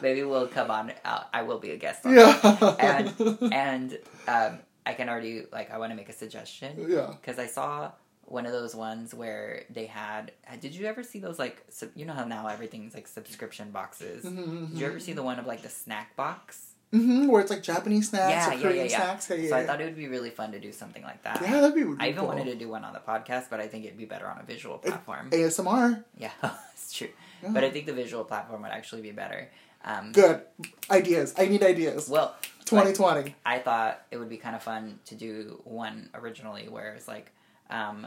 [0.03, 0.93] maybe we'll come on.
[1.05, 2.05] Uh, I will be a guest.
[2.07, 3.07] On Yeah, and
[3.53, 3.99] and
[4.29, 7.15] um, I can already like I want to make a suggestion yeah.
[7.21, 7.91] because I saw
[8.23, 10.33] one of those ones where they had.
[10.61, 14.25] Did you ever see those like sub, you know how now everything's like subscription boxes?
[14.25, 16.75] Mhm, Did you ever see the one of like the snack box?
[16.91, 19.17] Hmm Where it's like Japanese snacks Yeah, or Korean yeah, yeah.
[19.19, 19.31] snacks.
[19.31, 19.49] Yeah.
[19.51, 21.41] So I thought it would be really fun to do something like that.
[21.43, 21.83] yeah, that'd be.
[21.85, 22.29] Really I even cool.
[22.29, 24.43] wanted to do one on the podcast, but I think it'd be better on a
[24.45, 25.31] visual platform.
[25.31, 26.05] ASMR.
[26.17, 26.31] yeah,
[26.73, 27.09] it's true.
[27.47, 29.49] But I think the visual platform would actually be better.
[29.85, 30.43] Um, Good
[30.91, 31.35] ideas.
[31.39, 32.09] I need ideas.
[32.09, 32.35] well,
[32.65, 33.35] 2020.
[33.47, 37.31] I thought it would be kind of fun to do one originally where it's like,
[37.71, 38.07] um,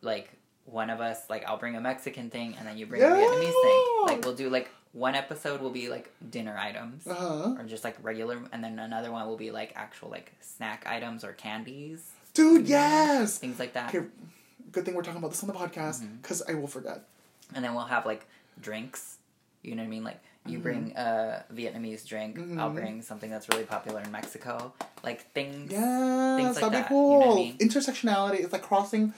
[0.00, 0.30] like
[0.64, 3.62] one of us, like I'll bring a Mexican thing and then you bring a Vietnamese
[3.62, 3.84] thing.
[4.06, 7.54] Like we'll do like one episode will be like dinner items Uh huh.
[7.58, 11.22] or just like regular, and then another one will be like actual like snack items
[11.24, 13.38] or candies, Dude, yes.
[13.38, 13.94] things like that.
[13.94, 14.06] Okay,
[14.72, 16.16] good thing we're talking about this on the podcast Mm-hmm.
[16.22, 17.02] because I will forget.
[17.54, 18.26] and then we'll have like
[18.60, 19.18] drinks.
[19.62, 20.04] You know what I mean?
[20.04, 20.52] Like Mm-hmm.
[20.52, 24.72] you bring a Vietnamese drink, I'll bring something that's really popular in Mexico.
[25.02, 25.72] Like things.
[25.72, 27.18] Yes, Things like that'd that, be you know cool.
[27.18, 27.58] what I mean?
[27.58, 29.12] Intersectionality is like crossing,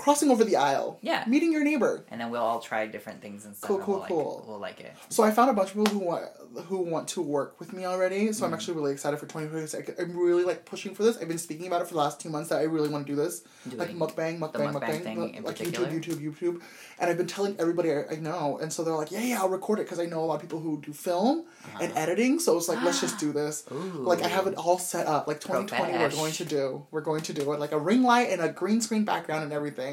[0.00, 0.98] crossing over the aisle.
[1.02, 1.24] Yeah.
[1.26, 2.04] meeting your neighbor.
[2.10, 3.68] And then we'll all try different things and stuff.
[3.68, 4.44] Cool, cool, we'll, like, cool.
[4.48, 4.92] We'll like it.
[5.10, 6.24] So I found a bunch of people who want
[6.66, 8.32] who want to work with me already.
[8.32, 8.48] So Mm.
[8.48, 10.00] I'm actually really excited for 2026.
[10.00, 11.16] I'm really like pushing for this.
[11.18, 13.12] I've been speaking about it for the last two months that I really want to
[13.12, 13.42] do this,
[13.76, 15.86] like Doing mukbang, mukbang, mukbang mukbang, like particular?
[15.88, 16.60] YouTube, YouTube, YouTube.
[16.98, 19.48] And I've been telling everybody I, I know, and so they're like, yeah, yeah, I'll
[19.48, 21.44] record it because I know a lot of people who do film
[21.80, 22.38] and editing.
[22.40, 23.64] So it's like, let's just do this.
[23.70, 23.78] Uh-huh.
[23.78, 24.02] Ooh.
[24.02, 25.28] Like I have it all set up.
[25.28, 26.86] Like 2020, we're going to do.
[26.90, 29.52] We're going to do it like a ring light and a green screen background and
[29.52, 29.89] everything.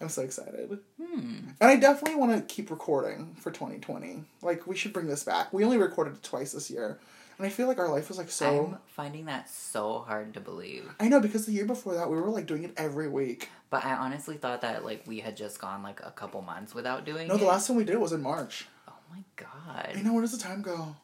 [0.00, 0.78] I'm so excited.
[1.02, 1.30] Hmm.
[1.60, 4.22] And I definitely want to keep recording for 2020.
[4.42, 5.52] Like, we should bring this back.
[5.52, 6.98] We only recorded it twice this year.
[7.36, 8.66] And I feel like our life was like so.
[8.72, 10.88] I'm finding that so hard to believe.
[11.00, 13.48] I know, because the year before that, we were like doing it every week.
[13.70, 17.04] But I honestly thought that like we had just gone like a couple months without
[17.04, 17.38] doing No, it.
[17.38, 18.66] the last time we did it was in March.
[18.88, 20.04] Oh my I god.
[20.04, 20.96] know, where does the time go?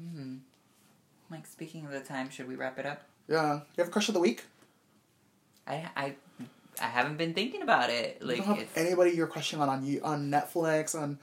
[0.00, 0.36] Hmm.
[1.30, 3.02] Like speaking of the time, should we wrap it up?
[3.28, 3.54] Yeah.
[3.54, 4.44] You have a crush of the week?
[5.66, 6.14] I I
[6.80, 8.22] I haven't been thinking about it.
[8.22, 11.18] Like don't have it's, anybody you're crushing on on, you- on Netflix, on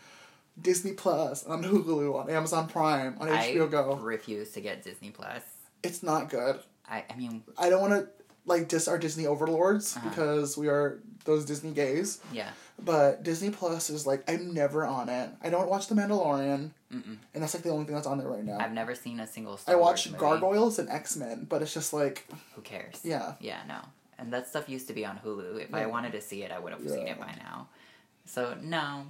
[0.62, 3.96] Disney Plus, on Hulu, on Amazon Prime, on I HBO Go.
[3.96, 5.42] refuse to get Disney Plus.
[5.84, 6.60] It's not good.
[6.90, 8.10] I I mean I don't want to
[8.46, 10.10] like diss our Disney overlords Uh-huh.
[10.10, 12.20] because we are those Disney gays.
[12.34, 12.50] yeah.
[12.84, 15.30] But Disney Plus is like I'm never on it.
[15.42, 17.18] I don't watch The Mandalorian, Mm-mm.
[17.34, 18.58] and that's like the only thing that's on there right now.
[18.60, 19.54] I've never seen a single.
[19.54, 20.18] I Star Wars watch.
[20.20, 22.26] Gargoyles and X Men, but it's just like
[22.56, 23.00] Who cares?
[23.04, 23.78] yeah, Yeah, no.
[24.18, 25.62] And that stuff used to be on Hulu.
[25.62, 27.68] If I wanted to see it, I would have seen it by now.
[28.26, 29.06] So no,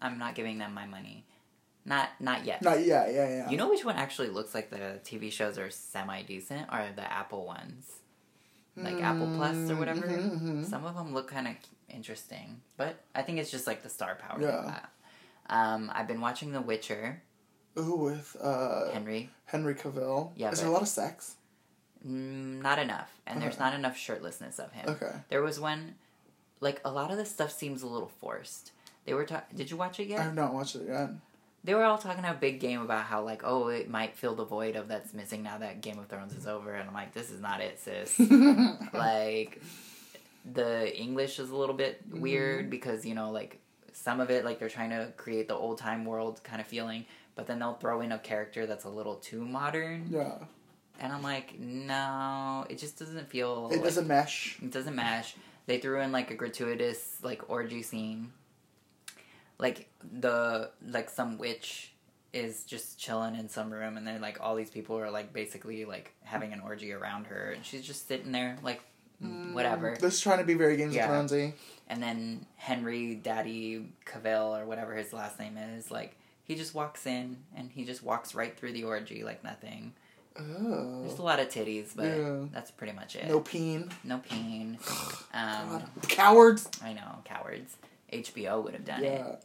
[0.00, 1.24] I'm not giving them my money.
[1.84, 2.62] Not not yet.
[2.62, 3.50] not yeah, yeah, yeah.
[3.50, 6.66] You know which one actually looks like the TV shows are semi decent?
[6.68, 7.86] Are the Apple ones,
[8.76, 10.06] like Apple Plus or whatever.
[10.08, 10.66] mhm, mhm.
[10.66, 11.54] Some of them look kind of
[11.88, 14.40] interesting, but I think it's just like the star power.
[14.40, 14.62] Yeah.
[14.66, 14.90] That.
[15.48, 17.22] Um, I've been watching The Witcher.
[17.78, 20.32] Ooh, with uh, Henry, Henry Cavill.
[20.34, 21.36] Yeah, is there a lot of sex?
[22.06, 24.88] Mm, not enough, and there's not enough shirtlessness of him.
[24.90, 25.12] Okay.
[25.28, 25.94] There was one,
[26.60, 28.72] like a lot of the stuff seems a little forced.
[29.04, 30.20] They were ta- Did you watch it yet?
[30.20, 31.10] I have not watched it yet.
[31.64, 34.44] they were all talking a big game about how like oh it might fill the
[34.44, 37.30] void of that's missing now that Game of Thrones is over, and I'm like this
[37.30, 38.18] is not it, sis.
[38.92, 39.60] like
[40.52, 43.58] the English is a little bit weird because you know like
[43.92, 47.04] some of it like they're trying to create the old time world kind of feeling,
[47.34, 50.34] but then they'll throw in a character that's a little too modern, Yeah,
[51.00, 53.68] and I'm like no, it just doesn't feel.
[53.70, 54.58] it like- doesn't mesh.
[54.62, 55.36] it doesn't mash.
[55.66, 58.32] They threw in like a gratuitous like orgy scene.
[59.58, 61.92] Like the like some witch
[62.32, 65.84] is just chilling in some room and then like all these people are like basically
[65.86, 68.82] like having an orgy around her and she's just sitting there like
[69.22, 69.54] mm.
[69.54, 69.96] whatever.
[69.98, 71.10] This is trying to be very Games Yeah.
[71.10, 71.52] of Thronesy.
[71.88, 77.06] And then Henry Daddy Cavill or whatever his last name is, like he just walks
[77.06, 79.94] in and he just walks right through the orgy like nothing.
[80.38, 82.46] There's a Oh, lot of titties, but Yeah.
[82.52, 83.26] that's pretty much it.
[83.28, 83.90] no peen.
[84.04, 84.78] No peen.
[85.34, 85.82] Um.
[86.08, 86.68] Cowards.
[86.82, 87.76] I know, cowards.
[88.12, 89.26] HBO would have done Yeah.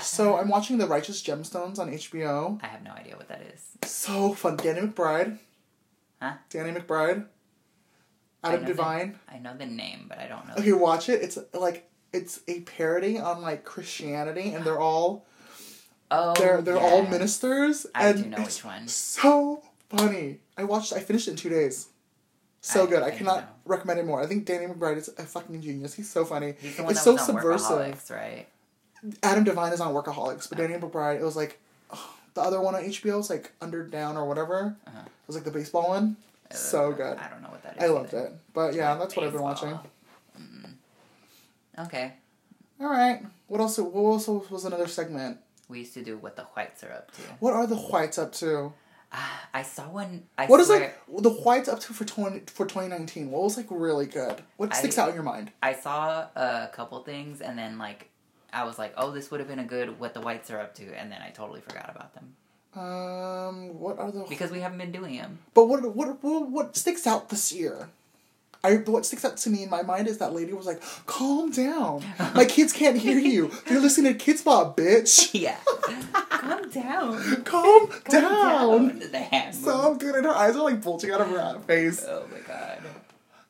[0.02, 2.58] So I'm watching The Righteous Gemstones on HBO.
[2.62, 3.62] I have no idea what that is.
[3.88, 4.56] So fun.
[4.56, 5.38] Danny McBride.
[6.20, 6.34] Huh?
[6.50, 7.26] Danny McBride.
[8.44, 9.18] I Adam the- Devine.
[9.32, 10.54] I know the name, but I don't know.
[10.58, 11.22] Okay, watch it.
[11.22, 15.26] It's like it's a parody on like Christianity, and they're all
[16.10, 17.86] Oh, they're they're all ministers.
[17.94, 18.88] I and do know which one.
[18.88, 20.38] So funny.
[20.56, 20.92] I watched.
[20.92, 21.88] I finished it in two days.
[22.60, 23.02] So I- good.
[23.02, 23.48] I, I cannot know.
[23.64, 24.22] recommend it more.
[24.22, 25.94] I think Danny McBride is a fucking genius.
[25.94, 26.54] He's so funny.
[26.60, 28.10] He's the one it's so subversive.
[28.10, 28.46] Right?
[29.22, 31.58] Adam Devine is on Workaholics, but Danny McBride, it was like
[32.34, 34.76] the other one on HBO was like Under Down or whatever.
[34.86, 34.98] Uh-huh.
[35.04, 36.16] It was like the baseball one.
[36.50, 37.18] So good.
[37.18, 37.82] I don't know what that is.
[37.82, 38.32] I loved it.
[38.54, 39.78] But yeah, that's what I've been watching.
[40.40, 40.70] Mm.
[41.80, 42.14] Okay.
[42.80, 43.22] All right.
[43.48, 43.78] What else?
[43.78, 45.38] What else was another segment?
[45.68, 47.22] We used to do what the whites are up to.
[47.40, 48.72] What are the whites up to?
[49.54, 50.24] I saw one.
[50.36, 53.30] I What is swear, like the whites up to for twenty for twenty nineteen?
[53.30, 54.42] What was like really good?
[54.56, 55.50] What I- sticks out in your mind?
[55.62, 58.10] I saw a couple things, and then like
[58.52, 60.74] I was like, oh, this would have been a good what the whites are up
[60.76, 62.34] to, and then I totally forgot about them
[62.74, 64.24] Um, what are the?
[64.28, 65.38] because we haven't been doing them.
[65.54, 67.88] But what what what, what sticks out this year?
[68.64, 71.50] I what sticks out to me in my mind is that lady was like, "Calm
[71.50, 72.02] down,
[72.34, 73.50] my kids can't hear you.
[73.66, 75.30] They're listening to Kidz Bop, bitch.
[75.40, 75.56] Yeah.
[76.30, 77.44] Calm down.
[77.44, 80.00] Calm, Calm down." The hand So movement.
[80.00, 82.04] good, and her eyes are like bulging out of her face.
[82.08, 82.78] Oh my god.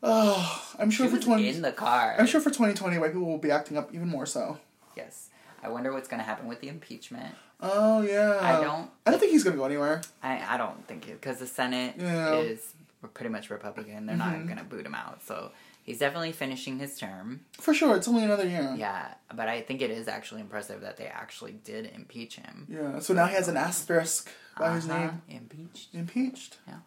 [0.02, 1.48] Oh, I'm She sure for was twenty.
[1.48, 2.14] in the car.
[2.18, 4.58] I'm sure for 2020, white people will be acting up even more so.
[4.96, 5.28] Yes.
[5.62, 7.34] I wonder what's gonna happen with the impeachment.
[7.60, 8.38] Oh yeah.
[8.40, 10.02] I don't- I don't think he's gonna go anywhere.
[10.22, 12.34] I, I don't think it because the Senate Yeah.
[12.36, 12.60] is
[13.06, 14.06] pretty much Republican.
[14.06, 14.38] They're Mhm.
[14.40, 15.52] not gonna boot him out, so
[15.84, 17.46] He's definitely finishing his term.
[17.52, 18.74] For sure, it's only another year.
[18.76, 22.66] Yeah, but I think it is actually impressive that they actually did impeach him.
[22.68, 22.98] Yeah.
[22.98, 24.28] So now he has an asterisk
[24.58, 25.22] by his Uh-huh, name.
[25.30, 25.94] Impeached.
[25.94, 26.58] Impeached.
[26.66, 26.80] Yeah.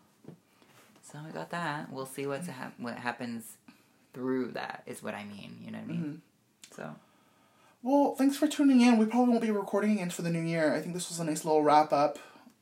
[1.02, 1.92] So we got that.
[1.92, 3.58] We'll see what's hap- what happens
[4.14, 4.84] through that.
[4.86, 5.58] Is what I mean.
[5.66, 6.22] You know what I mean?
[6.70, 6.76] Mm-hmm.
[6.76, 6.96] So
[7.82, 9.00] Well, thanks for tuning in.
[9.00, 10.76] We probably won't be recording again for the new year.
[10.76, 12.20] I think this was a nice little wrap up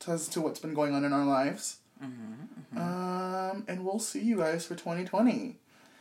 [0.08, 1.80] as to what's been going on in our lives.
[2.02, 5.58] Mm-hmm, Um, and we'll see you guys for 2020.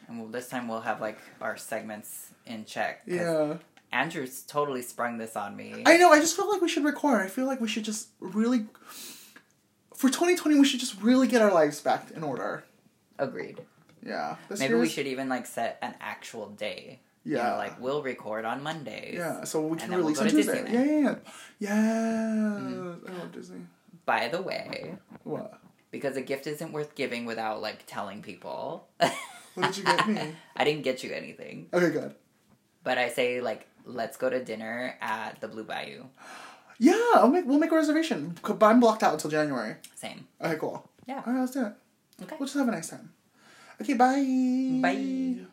[0.08, 3.02] and we'll, this time we'll have like our segments in check.
[3.06, 3.58] Yeah.
[3.92, 5.84] Andrew's totally sprung this on me.
[5.86, 7.22] I know, I just feel like we should record.
[7.22, 8.66] I feel like we should just really.
[9.96, 12.64] For 2020, we should just really get our lives back in order.
[13.18, 13.60] Agreed.
[14.06, 14.36] Yeah.
[14.48, 17.00] This Maybe we should even like set an actual day.
[17.26, 17.50] You Yeah.
[17.52, 19.16] know, like we'll record on Mondays.
[19.16, 20.64] Yeah, so we can we'll release go on Tuesday.
[20.64, 20.72] Disneyland.
[20.74, 21.16] Yeah, yeah, yeah.
[21.60, 22.60] Yeah.
[22.60, 23.08] Mm-hmm.
[23.14, 23.60] I love Disney.
[24.06, 25.59] By the way, What?
[25.92, 28.88] Because a gift isn't worth giving without like telling people.
[29.56, 30.36] What did you get me?
[30.56, 32.16] I didn't get you anything, Okay, good.
[32.84, 36.04] but I say like let's go to dinner at the Blue Bayou.
[36.82, 38.38] Yeah, I'll make, we'll make a reservation.
[38.42, 39.76] But I'm blocked out until January.
[39.96, 40.26] Same.
[40.42, 40.88] Okay, cool.
[41.06, 41.22] Yeah.
[41.28, 41.74] All right, let's do it.
[42.22, 42.38] Okay.
[42.40, 43.12] We'll just have a nice time.
[43.82, 44.80] Okay, bye.
[44.82, 45.46] Bye.